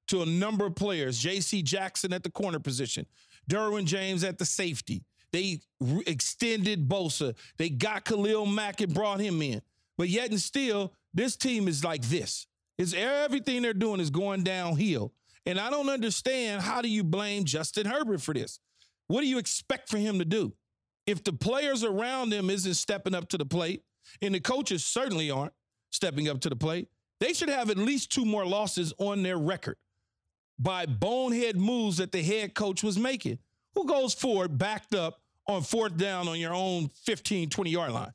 to 0.09 0.23
a 0.23 0.27
number 0.27 0.67
of 0.67 0.75
players. 0.75 1.19
J.C. 1.19 1.63
Jackson 1.63 2.13
at 2.13 2.23
the 2.23 2.31
corner 2.31 2.59
position, 2.59 3.07
Derwin 3.51 3.85
James 3.85 4.25
at 4.25 4.39
the 4.39 4.45
safety. 4.45 5.05
They 5.33 5.61
re- 5.81 6.03
extended 6.07 6.89
Bosa. 6.89 7.35
They 7.59 7.69
got 7.69 8.05
Khalil 8.05 8.47
Mack 8.47 8.81
and 8.81 8.95
brought 8.95 9.21
him 9.21 9.43
in. 9.43 9.61
But 9.99 10.09
yet 10.09 10.31
and 10.31 10.41
still, 10.41 10.93
this 11.15 11.37
team 11.37 11.69
is 11.69 11.85
like 11.85 12.03
this. 12.03 12.47
It's 12.79 12.95
everything 12.95 13.63
they're 13.63 13.75
doing 13.75 14.01
is 14.01 14.11
going 14.11 14.45
downhill. 14.45 15.13
And 15.45 15.59
I 15.59 15.71
don't 15.71 15.89
understand 15.89 16.63
how 16.63 16.83
do 16.83 16.89
you 16.89 17.05
blame 17.05 17.45
Justin 17.45 17.87
Herbert 17.87 18.21
for 18.21 18.35
this? 18.35 18.61
What 19.07 19.21
do 19.21 19.27
you 19.27 19.39
expect 19.39 19.89
for 19.89 19.99
him 19.99 20.19
to 20.19 20.25
do? 20.25 20.53
If 21.07 21.23
the 21.23 21.33
players 21.33 21.85
around 21.85 22.33
him 22.33 22.51
isn't 22.51 22.75
stepping 22.75 23.15
up 23.15 23.29
to 23.29 23.39
the 23.39 23.47
plate, 23.47 23.83
and 24.21 24.35
the 24.35 24.41
coaches 24.41 24.85
certainly 24.85 25.31
aren't 25.31 25.53
stepping 25.91 26.29
up 26.29 26.41
to 26.41 26.49
the 26.49 26.57
plate, 26.57 26.89
they 27.21 27.33
should 27.33 27.49
have 27.49 27.71
at 27.71 27.79
least 27.79 28.13
two 28.13 28.25
more 28.25 28.45
losses 28.45 28.93
on 28.99 29.23
their 29.23 29.39
record 29.39 29.77
by 30.59 30.87
bonehead 30.87 31.57
moves 31.57 31.99
that 31.99 32.13
the 32.13 32.23
head 32.23 32.55
coach 32.55 32.83
was 32.83 32.99
making. 32.99 33.39
Who 33.75 33.87
goes 33.87 34.15
forward, 34.15 34.57
backed 34.57 34.95
up 34.95 35.21
on 35.47 35.63
fourth 35.63 35.97
down 35.97 36.29
on 36.29 36.41
your 36.41 36.55
own 36.55 36.89
15, 37.05 37.51
20 37.51 37.71
yard 37.71 37.93
line? 37.93 38.13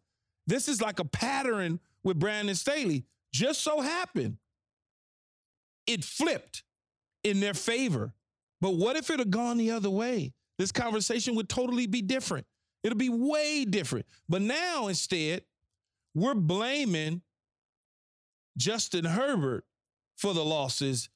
This 0.48 0.68
is 0.68 0.82
like 0.82 1.00
a 1.00 1.06
pattern 1.06 1.80
with 2.04 2.20
Brandon 2.20 2.56
Staley. 2.56 3.06
Just 3.32 3.62
so 3.62 3.80
happened 3.80 4.38
it 5.88 6.04
flipped 6.04 6.64
in 7.24 7.40
their 7.40 7.54
favor. 7.54 8.14
But 8.60 8.76
what 8.76 8.96
if 8.96 9.10
it 9.10 9.20
had 9.20 9.32
gone 9.32 9.58
the 9.58 9.72
other 9.72 9.90
way? 9.90 10.34
This 10.58 10.72
conversation 10.72 11.36
would 11.36 11.50
totally 11.50 11.88
be 11.88 12.02
different. 12.02 12.46
It'll 12.84 12.98
be 12.98 13.10
way 13.10 13.66
different. 13.66 14.06
But 14.30 14.42
now 14.42 14.88
instead, 14.88 15.44
we're 16.14 16.36
blaming 16.36 17.22
Justin 18.58 19.06
Herbert 19.06 19.66
for 20.18 20.34
the 20.34 20.44
losses 20.44 21.10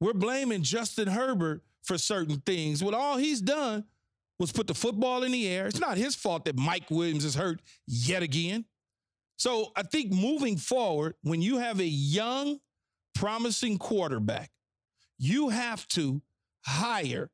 we're 0.00 0.12
blaming 0.12 0.62
Justin 0.62 1.08
Herbert 1.08 1.62
for 1.82 1.98
certain 1.98 2.40
things 2.44 2.82
when 2.82 2.94
all 2.94 3.16
he's 3.16 3.40
done 3.40 3.84
was 4.38 4.52
put 4.52 4.66
the 4.66 4.74
football 4.74 5.22
in 5.22 5.32
the 5.32 5.48
air. 5.48 5.66
It's 5.66 5.80
not 5.80 5.96
his 5.96 6.14
fault 6.14 6.44
that 6.44 6.56
Mike 6.56 6.90
Williams 6.90 7.24
is 7.24 7.34
hurt 7.34 7.60
yet 7.86 8.22
again. 8.22 8.64
So 9.38 9.72
I 9.76 9.82
think 9.82 10.12
moving 10.12 10.56
forward, 10.56 11.14
when 11.22 11.42
you 11.42 11.58
have 11.58 11.80
a 11.80 11.86
young, 11.86 12.58
promising 13.14 13.78
quarterback, 13.78 14.50
you 15.18 15.48
have 15.48 15.86
to 15.88 16.20
hire 16.64 17.30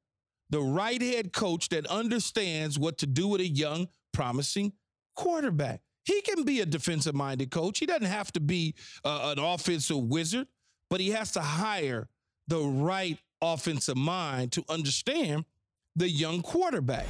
the 0.51 0.61
right 0.61 1.01
head 1.01 1.33
coach 1.33 1.71
that 1.71 1.87
understands 1.87 2.79
what 2.79 2.99
to 2.99 3.07
do 3.07 3.27
with 3.27 3.41
a 3.41 3.47
young, 3.47 3.89
promising 4.13 4.73
quarterback. 5.17 5.81
He 6.05 6.21
can 6.21 6.45
be 6.45 6.61
a 6.61 6.67
defensive 6.67 7.15
minded 7.15 7.51
coach. 7.51 7.79
He 7.79 7.87
doesn't 7.87 8.07
have 8.07 8.33
to 8.33 8.41
be 8.41 8.75
uh, 9.05 9.35
an 9.37 9.43
offensive 9.43 9.99
wizard, 9.99 10.47
but 10.91 11.01
he 11.01 11.11
has 11.11 11.33
to 11.33 11.41
hire 11.41 12.09
the 12.49 12.61
right 12.61 13.19
offensive 13.41 13.97
mind 13.97 14.53
to 14.53 14.65
understand 14.69 15.45
the 15.97 16.09
young 16.09 16.43
quarterback. 16.43 17.07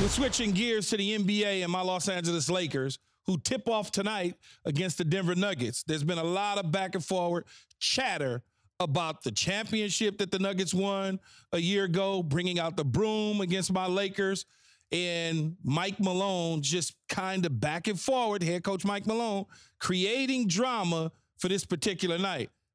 We're 0.00 0.08
switching 0.08 0.52
gears 0.52 0.88
to 0.90 0.96
the 0.96 1.18
NBA 1.18 1.62
and 1.62 1.70
my 1.70 1.82
Los 1.82 2.08
Angeles 2.08 2.48
Lakers, 2.48 2.98
who 3.26 3.38
tip 3.38 3.68
off 3.68 3.90
tonight 3.90 4.34
against 4.64 4.98
the 4.98 5.04
Denver 5.04 5.34
Nuggets. 5.34 5.82
There's 5.82 6.04
been 6.04 6.18
a 6.18 6.24
lot 6.24 6.58
of 6.58 6.70
back 6.72 6.94
and 6.94 7.04
forward 7.04 7.44
chatter 7.78 8.42
about 8.78 9.22
the 9.22 9.30
championship 9.30 10.18
that 10.18 10.30
the 10.30 10.38
Nuggets 10.38 10.72
won 10.72 11.20
a 11.52 11.58
year 11.58 11.84
ago, 11.84 12.22
bringing 12.22 12.58
out 12.58 12.76
the 12.76 12.84
broom 12.84 13.40
against 13.40 13.72
my 13.72 13.86
Lakers. 13.86 14.46
And 14.90 15.56
Mike 15.62 16.00
Malone 16.00 16.62
just 16.62 16.94
kind 17.08 17.44
of 17.46 17.60
back 17.60 17.86
and 17.86 18.00
forward, 18.00 18.42
head 18.42 18.64
coach 18.64 18.84
Mike 18.84 19.06
Malone, 19.06 19.44
creating 19.78 20.48
drama 20.48 21.12
for 21.38 21.48
this 21.48 21.64
particular 21.64 22.18
night. 22.18 22.50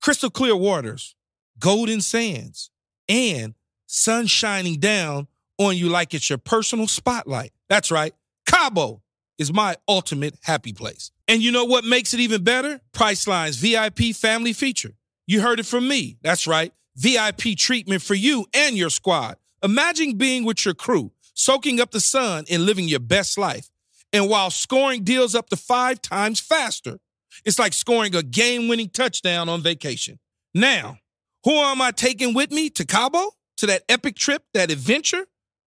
crystal 0.00 0.30
clear 0.30 0.56
waters, 0.56 1.14
golden 1.58 2.00
sands, 2.00 2.70
and 3.08 3.54
sun 3.86 4.26
shining 4.26 4.78
down 4.78 5.28
on 5.58 5.76
you 5.76 5.88
like 5.88 6.14
it's 6.14 6.30
your 6.30 6.38
personal 6.38 6.86
spotlight. 6.86 7.52
That's 7.68 7.90
right. 7.90 8.14
Cabo 8.46 9.02
is 9.38 9.52
my 9.52 9.76
ultimate 9.88 10.34
happy 10.42 10.72
place. 10.72 11.10
And 11.28 11.42
you 11.42 11.52
know 11.52 11.64
what 11.64 11.84
makes 11.84 12.14
it 12.14 12.20
even 12.20 12.42
better? 12.42 12.80
Priceline's 12.92 13.56
VIP 13.56 14.14
family 14.14 14.52
feature. 14.52 14.94
You 15.26 15.40
heard 15.40 15.60
it 15.60 15.66
from 15.66 15.86
me. 15.86 16.18
That's 16.22 16.46
right. 16.46 16.72
VIP 16.96 17.56
treatment 17.56 18.02
for 18.02 18.14
you 18.14 18.46
and 18.52 18.76
your 18.76 18.90
squad. 18.90 19.36
Imagine 19.62 20.16
being 20.16 20.44
with 20.44 20.64
your 20.64 20.74
crew, 20.74 21.12
soaking 21.34 21.80
up 21.80 21.90
the 21.90 22.00
sun 22.00 22.44
and 22.50 22.64
living 22.64 22.88
your 22.88 23.00
best 23.00 23.38
life. 23.38 23.70
And 24.12 24.28
while 24.28 24.50
scoring 24.50 25.04
deals 25.04 25.34
up 25.34 25.48
to 25.50 25.56
five 25.56 26.02
times 26.02 26.40
faster, 26.40 26.98
it's 27.44 27.58
like 27.58 27.72
scoring 27.72 28.14
a 28.14 28.22
game 28.22 28.68
winning 28.68 28.88
touchdown 28.88 29.48
on 29.48 29.62
vacation. 29.62 30.18
Now, 30.54 30.98
who 31.44 31.52
am 31.52 31.80
I 31.80 31.90
taking 31.90 32.34
with 32.34 32.50
me 32.50 32.70
to 32.70 32.84
Cabo? 32.84 33.32
To 33.58 33.66
that 33.66 33.82
epic 33.88 34.16
trip, 34.16 34.42
that 34.54 34.70
adventure? 34.70 35.26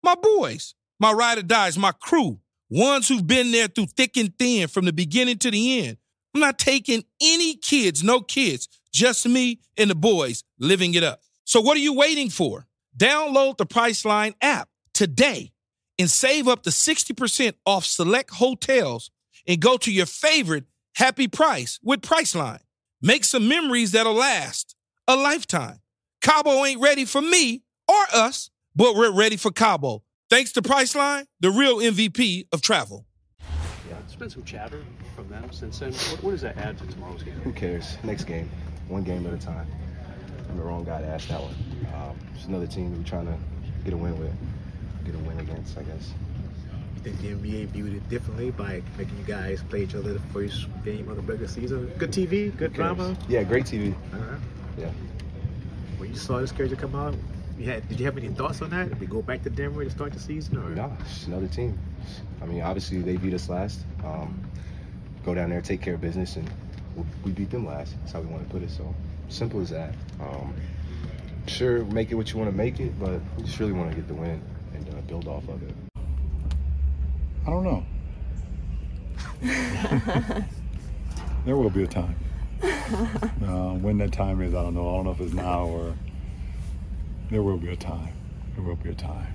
My 0.03 0.15
boys, 0.15 0.75
my 0.99 1.11
ride 1.11 1.37
or 1.37 1.43
dies, 1.43 1.77
my 1.77 1.91
crew, 1.91 2.39
ones 2.69 3.07
who've 3.07 3.25
been 3.25 3.51
there 3.51 3.67
through 3.67 3.87
thick 3.87 4.17
and 4.17 4.37
thin 4.37 4.67
from 4.67 4.85
the 4.85 4.93
beginning 4.93 5.37
to 5.39 5.51
the 5.51 5.87
end. 5.87 5.97
I'm 6.33 6.41
not 6.41 6.59
taking 6.59 7.03
any 7.21 7.55
kids, 7.55 8.03
no 8.03 8.21
kids, 8.21 8.67
just 8.93 9.27
me 9.27 9.59
and 9.77 9.89
the 9.89 9.95
boys 9.95 10.43
living 10.59 10.93
it 10.93 11.03
up. 11.03 11.21
So 11.45 11.61
what 11.61 11.77
are 11.77 11.81
you 11.81 11.93
waiting 11.93 12.29
for? 12.29 12.67
Download 12.97 13.57
the 13.57 13.65
Priceline 13.65 14.35
app 14.41 14.69
today 14.93 15.51
and 15.99 16.09
save 16.09 16.47
up 16.47 16.63
to 16.63 16.69
60% 16.69 17.53
off 17.65 17.85
select 17.85 18.31
hotels 18.31 19.11
and 19.47 19.59
go 19.59 19.77
to 19.77 19.91
your 19.91 20.05
favorite 20.05 20.65
happy 20.97 21.27
price 21.27 21.79
with 21.83 22.01
Priceline. 22.01 22.59
Make 23.01 23.23
some 23.23 23.47
memories 23.47 23.91
that'll 23.91 24.15
last 24.15 24.75
a 25.07 25.15
lifetime. 25.15 25.79
Cabo 26.21 26.65
ain't 26.65 26.81
ready 26.81 27.05
for 27.05 27.21
me 27.21 27.61
or 27.87 28.03
us, 28.13 28.49
but 28.75 28.95
we're 28.95 29.11
ready 29.11 29.37
for 29.37 29.51
Cabo. 29.51 30.03
Thanks 30.29 30.51
to 30.53 30.61
Priceline, 30.63 31.27
the 31.39 31.51
real 31.51 31.77
MVP 31.77 32.47
of 32.51 32.61
travel. 32.61 33.05
Yeah, 33.39 33.95
there's 33.99 34.15
been 34.15 34.31
some 34.31 34.43
chatter 34.43 34.83
from 35.15 35.29
them 35.29 35.49
since 35.51 35.79
then. 35.79 35.93
What, 35.93 36.23
what 36.23 36.31
does 36.31 36.41
that 36.41 36.57
add 36.57 36.79
to 36.79 36.87
tomorrow's 36.87 37.21
game? 37.21 37.35
Who 37.43 37.53
cares? 37.53 37.97
Next 38.03 38.23
game, 38.23 38.49
one 38.87 39.03
game 39.03 39.25
at 39.27 39.33
a 39.33 39.37
time. 39.37 39.67
I'm 40.49 40.57
the 40.57 40.63
wrong 40.63 40.83
guy 40.83 41.01
to 41.01 41.07
ask 41.07 41.27
that 41.27 41.39
one. 41.39 41.55
Um, 41.93 42.17
it's 42.35 42.45
another 42.45 42.67
team 42.67 42.91
that 42.91 42.97
we're 42.97 43.03
trying 43.05 43.27
to 43.27 43.37
get 43.85 43.93
a 43.93 43.97
win 43.97 44.19
with, 44.19 44.33
get 45.05 45.13
a 45.13 45.19
win 45.19 45.39
against, 45.39 45.77
I 45.77 45.83
guess. 45.83 46.11
Think 47.07 47.41
the 47.41 47.49
NBA 47.49 47.67
viewed 47.67 47.93
it 47.93 48.09
differently 48.09 48.51
by 48.51 48.81
making 48.97 49.17
you 49.17 49.23
guys 49.23 49.63
play 49.69 49.83
each 49.83 49.95
other 49.95 50.11
the 50.11 50.19
first 50.33 50.67
game 50.83 51.07
of 51.07 51.15
the 51.15 51.21
regular 51.21 51.47
season? 51.47 51.85
Good 51.97 52.11
TV, 52.11 52.55
good 52.57 52.73
drama. 52.73 53.15
Yeah, 53.29 53.43
great 53.43 53.63
TV. 53.63 53.93
Uh-huh. 54.11 54.35
Yeah. 54.77 54.91
When 55.99 56.09
you 56.09 56.17
saw 56.17 56.39
this 56.39 56.51
character 56.51 56.75
come 56.75 56.95
out, 56.95 57.15
you 57.57 57.63
had, 57.63 57.87
did 57.87 57.97
you 58.01 58.05
have 58.05 58.17
any 58.17 58.27
thoughts 58.27 58.61
on 58.61 58.71
that? 58.71 58.89
Did 58.89 58.99
we 58.99 59.07
go 59.07 59.21
back 59.21 59.41
to 59.43 59.49
Denver 59.49 59.85
to 59.85 59.89
start 59.89 60.11
the 60.11 60.19
season? 60.19 60.57
Or? 60.57 60.69
No, 60.71 60.91
it's 60.99 61.27
another 61.27 61.47
team. 61.47 61.79
I 62.41 62.45
mean, 62.45 62.61
obviously 62.61 62.99
they 63.01 63.15
beat 63.15 63.33
us 63.33 63.47
last. 63.47 63.79
Um, 64.03 64.37
go 65.23 65.33
down 65.33 65.49
there, 65.49 65.61
take 65.61 65.81
care 65.81 65.93
of 65.93 66.01
business, 66.01 66.35
and 66.35 66.49
we- 66.97 67.03
we 67.23 67.31
beat 67.31 67.51
them 67.51 67.65
last. 67.65 67.95
That's 68.01 68.11
how 68.11 68.19
we 68.19 68.27
want 68.27 68.43
to 68.43 68.49
put 68.49 68.63
it. 68.63 68.69
So 68.69 68.93
simple 69.29 69.61
as 69.61 69.69
that. 69.69 69.93
Um, 70.19 70.53
sure, 71.47 71.85
make 71.85 72.11
it 72.11 72.15
what 72.15 72.33
you 72.33 72.37
want 72.37 72.51
to 72.51 72.57
make 72.57 72.81
it, 72.81 72.99
but 72.99 73.21
we 73.37 73.43
just 73.43 73.61
really 73.61 73.71
want 73.71 73.91
to 73.91 73.95
get 73.95 74.09
the 74.09 74.13
win 74.13 74.41
and 74.73 74.89
uh, 74.89 74.99
build 75.07 75.29
off 75.29 75.47
of 75.47 75.63
it. 75.63 75.73
I 77.47 77.49
don't 77.49 77.63
know. 77.63 77.83
there 81.45 81.55
will 81.55 81.69
be 81.69 81.83
a 81.83 81.87
time. 81.87 82.15
Uh, 82.61 83.75
when 83.75 83.97
that 83.99 84.11
time 84.11 84.41
is, 84.41 84.53
I 84.53 84.63
don't 84.63 84.73
know. 84.73 84.89
I 84.89 84.95
don't 84.97 85.05
know 85.05 85.11
if 85.11 85.21
it's 85.21 85.33
now 85.33 85.63
or 85.65 85.95
there 87.31 87.41
will 87.41 87.57
be 87.57 87.69
a 87.69 87.75
time. 87.77 88.13
There 88.55 88.65
will 88.65 88.75
be 88.75 88.89
a 88.89 88.95
time 88.95 89.33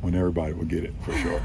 when 0.00 0.14
everybody 0.14 0.52
will 0.52 0.66
get 0.66 0.84
it 0.84 0.94
for 1.02 1.12
sure. 1.14 1.42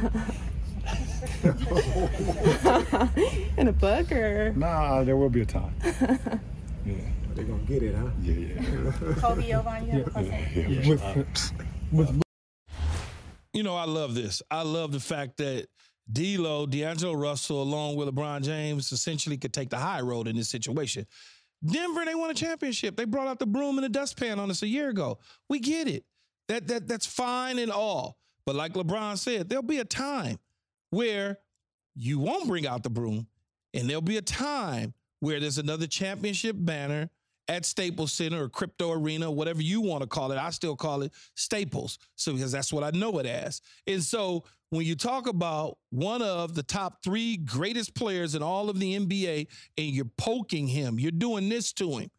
In 3.58 3.67
a 3.67 3.74
book 3.74 4.12
or 4.12 4.54
nah, 4.56 5.04
there 5.04 5.17
will 5.17 5.30
be 5.30 5.41
a 5.41 5.45
time. 5.45 5.74
Yeah, 6.86 6.95
They're 7.34 7.45
going 7.45 7.65
to 7.65 7.74
get 7.74 7.82
it, 7.82 7.95
huh? 7.95 8.10
yeah, 8.21 8.34
yeah. 8.34 9.13
Kobe 9.13 9.50
Yovan, 9.50 9.86
you 9.88 9.91
have 9.93 10.08
a 10.08 10.10
question? 10.10 11.26
yeah. 11.93 12.19
You 13.54 13.63
know, 13.63 13.76
I 13.76 13.86
love 13.86 14.16
this. 14.16 14.42
I 14.50 14.63
love 14.63 14.92
the 14.92 15.00
fact 15.00 15.38
that 15.38 15.68
D'Lo, 16.12 16.66
D'Angelo 16.66 17.13
Russell, 17.13 17.62
along 17.62 17.96
with 17.96 18.10
LeBron 18.10 18.44
James, 18.44 18.92
essentially 18.92 19.38
could 19.38 19.54
take 19.54 19.70
the 19.70 19.78
high 19.78 20.02
road 20.02 20.28
in 20.28 20.36
this 20.36 20.50
situation. 20.50 21.06
Denver, 21.66 22.04
they 22.04 22.16
won 22.16 22.30
a 22.30 22.34
championship. 22.34 22.98
They 22.98 23.06
brought 23.06 23.28
out 23.28 23.39
the 23.39 23.46
broom 23.46 23.78
and 23.78 23.86
the 23.86 23.89
dustpan 23.89 24.39
on 24.39 24.50
us 24.52 24.63
a 24.63 24.68
year 24.68 24.89
ago. 24.89 25.20
We 25.50 25.60
get 25.60 25.88
it. 25.88 26.04
That 26.50 26.68
that 26.68 26.88
that's 26.88 27.06
fine 27.06 27.58
and 27.58 27.72
all. 27.72 28.18
But 28.46 28.56
like 28.56 28.74
LeBron 28.74 29.18
said, 29.18 29.48
there'll 29.48 29.63
be 29.63 29.80
a 29.80 29.86
time 29.86 30.39
where 30.89 31.38
you 31.96 32.20
won't 32.20 32.48
bring 32.48 32.68
out 32.68 32.84
the 32.84 32.89
broom, 32.89 33.28
and 33.74 33.88
there'll 33.88 34.02
be 34.02 34.18
a 34.18 34.22
time 34.22 34.94
where 35.22 35.39
there's 35.39 35.58
another 35.58 35.88
championship 35.88 36.56
banner 36.60 37.10
at 37.47 37.65
Staples 37.65 38.13
Center 38.13 38.43
or 38.43 38.49
Crypto 38.49 38.91
Arena, 38.91 39.29
whatever 39.29 39.62
you 39.62 39.82
want 39.82 40.01
to 40.01 40.08
call 40.08 40.32
it. 40.32 40.38
I 40.38 40.49
still 40.49 40.75
call 40.75 41.01
it 41.01 41.12
Staples. 41.36 41.99
So 42.15 42.34
because 42.34 42.51
that's 42.51 42.71
what 42.71 42.84
I 42.84 42.97
know 42.97 43.19
it 43.19 43.25
as. 43.25 43.62
And 43.86 44.01
so 44.01 44.43
when 44.69 44.86
you 44.86 44.95
talk 44.95 45.27
about 45.27 45.77
one 45.89 46.21
of 46.21 46.56
the 46.56 46.63
top 46.63 47.03
three 47.03 47.38
greatest 47.38 47.95
players 47.95 48.34
in 48.34 48.41
all 48.41 48.69
of 48.69 48.79
the 48.79 48.97
NBA 48.97 49.47
and 49.77 49.88
you're 49.88 50.10
poking 50.17 50.67
him, 50.67 50.99
you're 50.99 51.12
doing 51.12 51.49
this 51.49 51.73
to 51.73 51.97
him, 51.97 52.10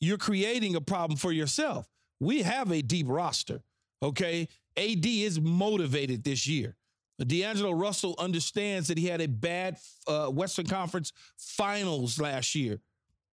you're 0.00 0.18
creating 0.18 0.76
a 0.76 0.80
problem 0.80 1.16
for 1.16 1.32
yourself. 1.32 1.88
We 2.20 2.42
have 2.42 2.70
a 2.70 2.82
deep 2.82 3.06
roster. 3.08 3.62
Okay. 4.02 4.48
AD 4.76 5.06
is 5.06 5.40
motivated 5.40 6.24
this 6.24 6.46
year. 6.46 6.76
D'Angelo 7.18 7.72
Russell 7.72 8.16
understands 8.18 8.88
that 8.88 8.98
he 8.98 9.06
had 9.06 9.20
a 9.20 9.28
bad 9.28 9.76
uh, 10.08 10.26
Western 10.26 10.66
Conference 10.66 11.12
finals 11.36 12.20
last 12.20 12.54
year. 12.54 12.80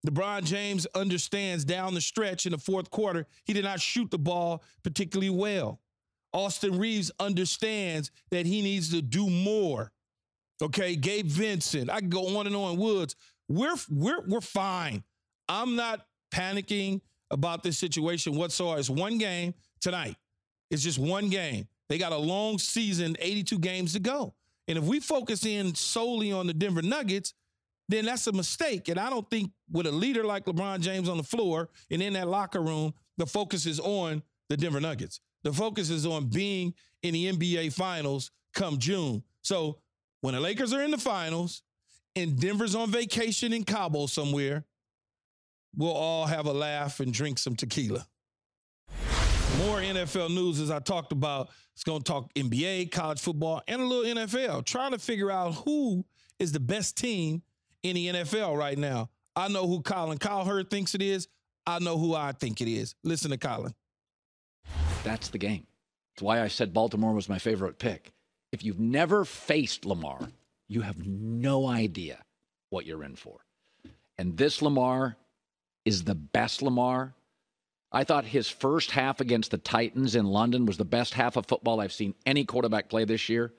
LeBron 0.07 0.45
James 0.45 0.87
understands 0.95 1.65
down 1.65 1.95
the 1.95 2.01
stretch 2.01 2.47
in 2.47 2.53
the 2.53 2.59
fourth 2.59 2.91
quarter, 2.91 3.27
he 3.45 3.53
did 3.53 3.65
not 3.65 3.81
shoot 3.81 4.11
the 4.11 4.19
ball 4.19 4.63
particularly 4.83 5.31
well. 5.31 5.81
Austin 6.33 6.79
Reaves 6.79 7.11
understands 7.19 8.11
that 8.31 8.47
he 8.47 8.63
needs 8.63 8.91
to 8.91 9.03
do 9.03 9.29
more. 9.29 9.93
Okay, 10.63 10.97
Gabe 10.97 11.27
Vincent, 11.27 11.91
I 11.91 12.01
can 12.01 12.09
go 12.09 12.39
on 12.39 12.47
and 12.47 12.55
on. 12.55 12.77
Woods, 12.77 13.17
we're 13.49 13.77
we're 13.91 14.23
we're 14.27 14.41
fine. 14.41 15.03
I'm 15.49 15.77
not 15.77 16.07
panicking 16.33 17.01
about 17.31 17.63
this 17.63 17.79
situation 17.79 18.35
whatsoever. 18.35 18.79
It's 18.79 18.91
one 18.91 19.19
game 19.19 19.55
tonight. 19.81 20.17
It's 20.71 20.83
just 20.83 20.99
one 20.99 21.29
game. 21.29 21.69
They 21.89 21.97
got 21.97 22.13
a 22.13 22.19
long 22.19 22.59
season, 22.59 23.17
82 23.19 23.59
games 23.61 23.93
to 23.95 24.01
go. 24.01 24.35
And 24.67 24.77
if 24.77 24.85
we 24.85 25.01
focus 25.01 25.47
in 25.47 25.75
solely 25.75 26.31
on 26.31 26.47
the 26.47 26.53
Denver 26.53 26.83
Nuggets, 26.83 27.33
then 27.88 28.05
that's 28.05 28.27
a 28.27 28.33
mistake. 28.33 28.88
And 28.88 28.98
I 28.98 29.11
don't 29.11 29.29
think 29.31 29.51
with 29.70 29.87
a 29.87 29.92
leader 29.92 30.24
like 30.24 30.44
LeBron 30.44 30.81
James 30.81 31.09
on 31.09 31.16
the 31.16 31.22
floor 31.22 31.70
and 31.90 32.03
in 32.03 32.12
that 32.14 32.29
locker 32.29 32.61
room, 32.61 32.92
the 33.16 33.27
focus 33.27 33.66
is 33.66 33.81
on 33.81 34.22
the 34.48 34.57
Denver 34.57 34.81
Nuggets. 34.81 35.20
The 35.44 35.53
focus 35.53 35.90
is 35.90 36.05
on 36.07 36.27
being 36.27 36.74
in 37.03 37.14
the 37.14 37.33
NBA 37.33 37.72
finals 37.72 38.31
come 38.55 38.79
June. 38.79 39.22
So 39.42 39.79
when 40.20 40.35
the 40.35 40.40
Lakers 40.40 40.72
are 40.72 40.83
in 40.83 40.90
the 40.90 40.98
finals 40.98 41.62
and 42.16 42.38
Denver's 42.38 42.74
on 42.74 42.90
vacation 42.90 43.53
in 43.53 43.64
Cabo 43.64 44.07
somewhere, 44.07 44.64
we'll 45.77 45.92
all 45.92 46.27
have 46.27 46.46
a 46.46 46.53
laugh 46.53 47.01
and 47.01 47.12
drink 47.12 47.38
some 47.38 47.57
tequila. 47.57 48.07
More 49.59 49.79
NFL 49.79 50.35
news 50.35 50.61
as 50.61 50.70
I 50.70 50.79
talked 50.79 51.12
about. 51.12 51.48
It's 51.74 51.85
going 51.85 52.03
to 52.03 52.05
talk 52.05 52.35
NBA, 52.35 52.90
college 52.90 53.20
football, 53.20 53.62
and 53.68 53.81
a 53.81 53.85
little 53.85 54.24
NFL. 54.24 54.64
Trying 54.64 54.92
to 54.92 54.98
figure 54.98 55.31
out 55.31 55.55
who 55.55 56.05
is 56.38 56.53
the 56.53 56.61
best 56.61 56.96
team 56.96 57.42
in 57.83 57.95
the 57.95 58.09
NFL 58.09 58.57
right 58.57 58.79
now. 58.79 59.11
I 59.37 59.49
know 59.49 59.67
who 59.67 59.83
Colin 59.83 60.19
Cowherd 60.19 60.71
thinks 60.71 60.95
it 60.95 61.03
is. 61.03 61.29
I 61.67 61.79
know 61.79 61.99
who 61.99 62.14
I 62.14 62.33
think 62.33 62.61
it 62.61 62.69
is. 62.69 62.95
Listen 63.05 63.31
to 63.31 63.37
Colin. 63.37 63.75
That's 65.05 65.29
the 65.29 65.38
game. 65.38 65.67
It's 66.14 66.23
why 66.23 66.43
I 66.43 66.49
said 66.49 66.73
Baltimore 66.73 67.12
was 67.12 67.29
my 67.29 67.38
favorite 67.38 67.79
pick. 67.79 68.11
If 68.53 68.64
you've 68.64 68.81
never 68.81 69.25
faced 69.25 69.85
Lamar, 69.85 70.31
you 70.69 70.81
have 70.81 71.07
no 71.07 71.67
idea 71.67 72.23
what 72.71 72.87
you're 72.87 73.05
in 73.05 73.17
for. 73.17 73.38
And 74.19 74.37
this 74.37 74.61
Lamar 74.61 75.17
is 75.85 76.05
the 76.05 76.14
best 76.14 76.61
Lamar. 76.62 77.14
I 77.93 78.05
thought 78.05 78.25
his 78.25 78.51
first 78.51 78.91
half 78.91 79.21
against 79.21 79.51
the 79.51 79.59
Titans 79.59 80.14
in 80.14 80.27
London 80.27 80.67
was 80.67 80.77
the 80.77 80.85
best 80.85 81.14
half 81.14 81.37
of 81.37 81.47
football 81.47 81.81
I've 81.81 81.93
seen 81.93 82.14
any 82.27 82.45
quarterback 82.45 82.88
play 82.88 83.05
this 83.05 83.29
year. 83.29 83.53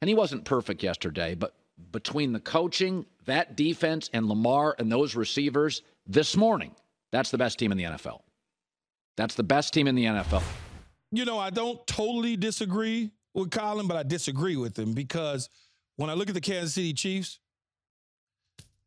And 0.00 0.08
he 0.08 0.14
wasn't 0.14 0.44
perfect 0.44 0.82
yesterday, 0.82 1.34
but 1.34 1.54
between 1.90 2.32
the 2.32 2.40
coaching, 2.40 3.06
that 3.26 3.56
defense, 3.56 4.10
and 4.12 4.26
Lamar 4.26 4.74
and 4.78 4.90
those 4.90 5.14
receivers 5.14 5.82
this 6.06 6.36
morning, 6.36 6.74
that's 7.10 7.30
the 7.30 7.38
best 7.38 7.58
team 7.58 7.72
in 7.72 7.78
the 7.78 7.84
NFL. 7.84 8.20
That's 9.16 9.34
the 9.34 9.42
best 9.42 9.74
team 9.74 9.86
in 9.86 9.94
the 9.94 10.04
NFL. 10.04 10.42
You 11.10 11.24
know, 11.24 11.38
I 11.38 11.50
don't 11.50 11.86
totally 11.86 12.36
disagree 12.36 13.10
with 13.34 13.50
Colin, 13.50 13.86
but 13.86 13.96
I 13.96 14.02
disagree 14.02 14.56
with 14.56 14.78
him 14.78 14.92
because 14.92 15.48
when 15.96 16.10
I 16.10 16.14
look 16.14 16.28
at 16.28 16.34
the 16.34 16.40
Kansas 16.40 16.74
City 16.74 16.94
Chiefs, 16.94 17.38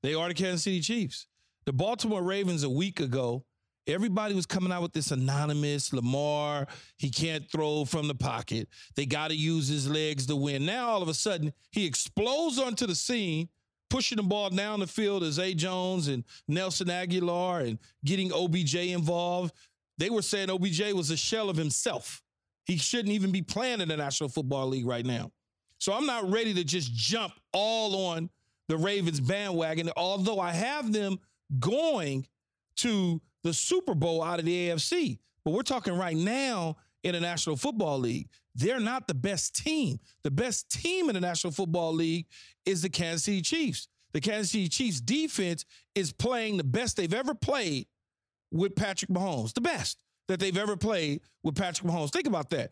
they 0.01 0.13
are 0.13 0.27
the 0.27 0.33
Kansas 0.33 0.63
City 0.63 0.81
Chiefs. 0.81 1.27
The 1.65 1.73
Baltimore 1.73 2.21
Ravens 2.21 2.63
a 2.63 2.69
week 2.69 2.99
ago, 2.99 3.43
everybody 3.87 4.35
was 4.35 4.45
coming 4.45 4.71
out 4.71 4.81
with 4.81 4.93
this 4.93 5.11
anonymous 5.11 5.93
Lamar, 5.93 6.67
he 6.97 7.09
can't 7.09 7.49
throw 7.49 7.85
from 7.85 8.07
the 8.07 8.15
pocket. 8.15 8.67
They 8.95 9.05
got 9.05 9.29
to 9.29 9.35
use 9.35 9.67
his 9.67 9.89
legs 9.89 10.25
to 10.27 10.35
win. 10.35 10.65
Now, 10.65 10.89
all 10.89 11.01
of 11.01 11.07
a 11.07 11.13
sudden, 11.13 11.53
he 11.71 11.85
explodes 11.85 12.59
onto 12.59 12.85
the 12.85 12.95
scene, 12.95 13.49
pushing 13.89 14.17
the 14.17 14.23
ball 14.23 14.49
down 14.49 14.79
the 14.79 14.87
field 14.87 15.23
as 15.23 15.39
A. 15.39 15.53
Jones 15.53 16.07
and 16.07 16.23
Nelson 16.47 16.87
Agholor 16.87 17.67
and 17.67 17.79
getting 18.03 18.31
OBJ 18.33 18.75
involved. 18.75 19.53
They 19.97 20.09
were 20.09 20.21
saying 20.21 20.49
OBJ 20.49 20.93
was 20.93 21.09
a 21.11 21.17
shell 21.17 21.49
of 21.49 21.57
himself. 21.57 22.21
He 22.65 22.77
shouldn't 22.77 23.13
even 23.13 23.31
be 23.31 23.41
playing 23.41 23.81
in 23.81 23.87
the 23.87 23.97
National 23.97 24.29
Football 24.29 24.67
League 24.67 24.87
right 24.87 25.05
now. 25.05 25.31
So 25.77 25.93
I'm 25.93 26.05
not 26.05 26.29
ready 26.29 26.53
to 26.55 26.63
just 26.63 26.93
jump 26.93 27.33
all 27.53 28.07
on 28.07 28.29
the 28.67 28.77
Ravens 28.77 29.19
bandwagon, 29.19 29.91
although 29.95 30.39
I 30.39 30.51
have 30.51 30.91
them 30.91 31.19
going 31.59 32.25
to 32.77 33.21
the 33.43 33.53
Super 33.53 33.93
Bowl 33.93 34.23
out 34.23 34.39
of 34.39 34.45
the 34.45 34.69
AFC. 34.69 35.19
But 35.43 35.51
we're 35.51 35.61
talking 35.61 35.95
right 35.95 36.17
now 36.17 36.77
in 37.05 37.13
the 37.13 37.19
National 37.19 37.55
Football 37.55 37.99
League. 37.99 38.29
They're 38.55 38.79
not 38.79 39.07
the 39.07 39.13
best 39.13 39.55
team. 39.55 39.99
The 40.23 40.31
best 40.31 40.71
team 40.71 41.07
in 41.07 41.13
the 41.13 41.21
National 41.21 41.53
Football 41.53 41.93
League 41.93 42.25
is 42.65 42.81
the 42.81 42.89
Kansas 42.89 43.23
City 43.23 43.41
Chiefs. 43.41 43.87
The 44.13 44.21
Kansas 44.21 44.51
City 44.51 44.67
Chiefs 44.67 45.01
defense 45.01 45.65
is 45.93 46.11
playing 46.11 46.57
the 46.57 46.63
best 46.63 46.97
they've 46.97 47.13
ever 47.13 47.35
played 47.35 47.85
with 48.51 48.75
Patrick 48.75 49.11
Mahomes, 49.11 49.53
the 49.53 49.61
best 49.61 50.01
that 50.27 50.39
they've 50.39 50.57
ever 50.57 50.75
played 50.75 51.21
with 51.43 51.55
Patrick 51.55 51.87
Mahomes. 51.87 52.11
Think 52.11 52.25
about 52.25 52.49
that. 52.49 52.71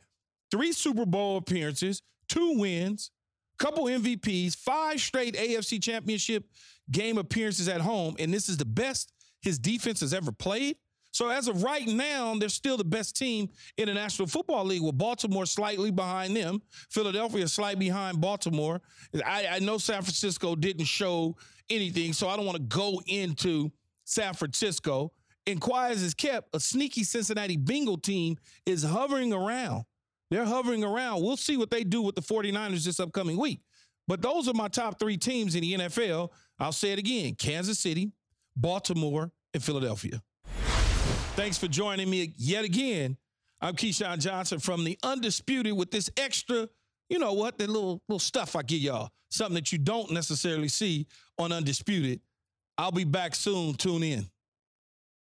Three 0.50 0.72
Super 0.72 1.06
Bowl 1.06 1.38
appearances, 1.38 2.02
two 2.28 2.58
wins, 2.58 3.12
couple 3.60 3.86
MVPs, 3.86 4.56
five 4.56 5.00
straight 5.00 5.36
AFC 5.36 5.82
championship 5.82 6.46
game 6.90 7.20
appearances 7.20 7.68
at 7.68 7.82
home, 7.82 8.16
and 8.18 8.34
this 8.34 8.50
is 8.50 8.58
the 8.58 8.66
best 8.66 9.14
his 9.44 9.60
defense 9.60 10.00
has 10.00 10.14
ever 10.14 10.32
played. 10.32 10.78
So 11.14 11.30
as 11.30 11.48
of 11.48 11.62
right 11.64 11.88
now, 11.88 12.34
they're 12.36 12.50
still 12.50 12.76
the 12.76 12.84
best 12.84 13.16
team 13.16 13.48
in 13.78 13.86
the 13.86 13.94
National 13.94 14.28
Football 14.28 14.66
League, 14.66 14.82
with 14.82 14.98
Baltimore 14.98 15.46
slightly 15.46 15.92
behind 15.92 16.36
them, 16.36 16.60
Philadelphia 16.90 17.48
slightly 17.48 17.86
behind 17.86 18.20
Baltimore. 18.20 18.82
I, 19.24 19.48
I 19.52 19.60
know 19.60 19.78
San 19.78 20.02
Francisco 20.02 20.56
didn't 20.56 20.86
show 20.86 21.38
anything, 21.70 22.14
so 22.14 22.28
I 22.28 22.36
don't 22.36 22.48
want 22.48 22.58
to 22.58 22.64
go 22.64 23.00
into 23.06 23.72
San 24.06 24.34
Francisco. 24.34 25.14
And 25.46 25.62
quiet 25.62 26.02
it's 26.02 26.16
kept, 26.16 26.56
a 26.56 26.60
sneaky 26.60 27.04
Cincinnati 27.04 27.58
Bengal 27.58 27.98
team 27.98 28.38
is 28.66 28.82
hovering 28.82 29.34
around. 29.34 29.84
They're 30.32 30.46
hovering 30.46 30.84
around. 30.84 31.22
We'll 31.22 31.38
see 31.38 31.58
what 31.58 31.70
they 31.70 31.84
do 31.84 32.02
with 32.02 32.16
the 32.16 32.22
49ers 32.22 32.86
this 32.86 33.00
upcoming 33.00 33.38
week. 33.38 33.62
But 34.08 34.24
those 34.24 34.48
are 34.48 34.54
my 34.54 34.68
top 34.68 35.00
three 35.00 35.18
teams 35.18 35.54
in 35.54 35.62
the 35.62 35.74
NFL. 35.74 36.30
I'll 36.58 36.72
say 36.72 36.92
it 36.92 36.98
again 36.98 37.36
Kansas 37.36 37.78
City, 37.78 38.14
Baltimore, 38.56 39.32
and 39.54 39.64
Philadelphia. 39.64 40.24
Thanks 41.36 41.58
for 41.58 41.68
joining 41.68 42.12
me 42.12 42.32
yet 42.38 42.64
again. 42.64 43.18
I'm 43.60 43.76
Keyshawn 43.76 44.20
Johnson 44.20 44.60
from 44.60 44.84
the 44.84 45.00
Undisputed 45.02 45.74
with 45.74 45.90
this 45.90 46.08
extra, 46.16 46.70
you 47.10 47.18
know 47.18 47.34
what, 47.34 47.58
that 47.58 47.72
little 47.72 48.04
little 48.08 48.20
stuff 48.20 48.56
I 48.56 48.62
give 48.62 48.82
y'all. 48.82 49.10
Something 49.32 49.56
that 49.56 49.72
you 49.72 49.80
don't 49.80 50.12
necessarily 50.12 50.68
see 50.68 51.08
on 51.40 51.52
Undisputed. 51.52 52.22
I'll 52.78 52.92
be 52.92 53.04
back 53.04 53.34
soon. 53.34 53.74
Tune 53.74 54.04
in. 54.04 54.30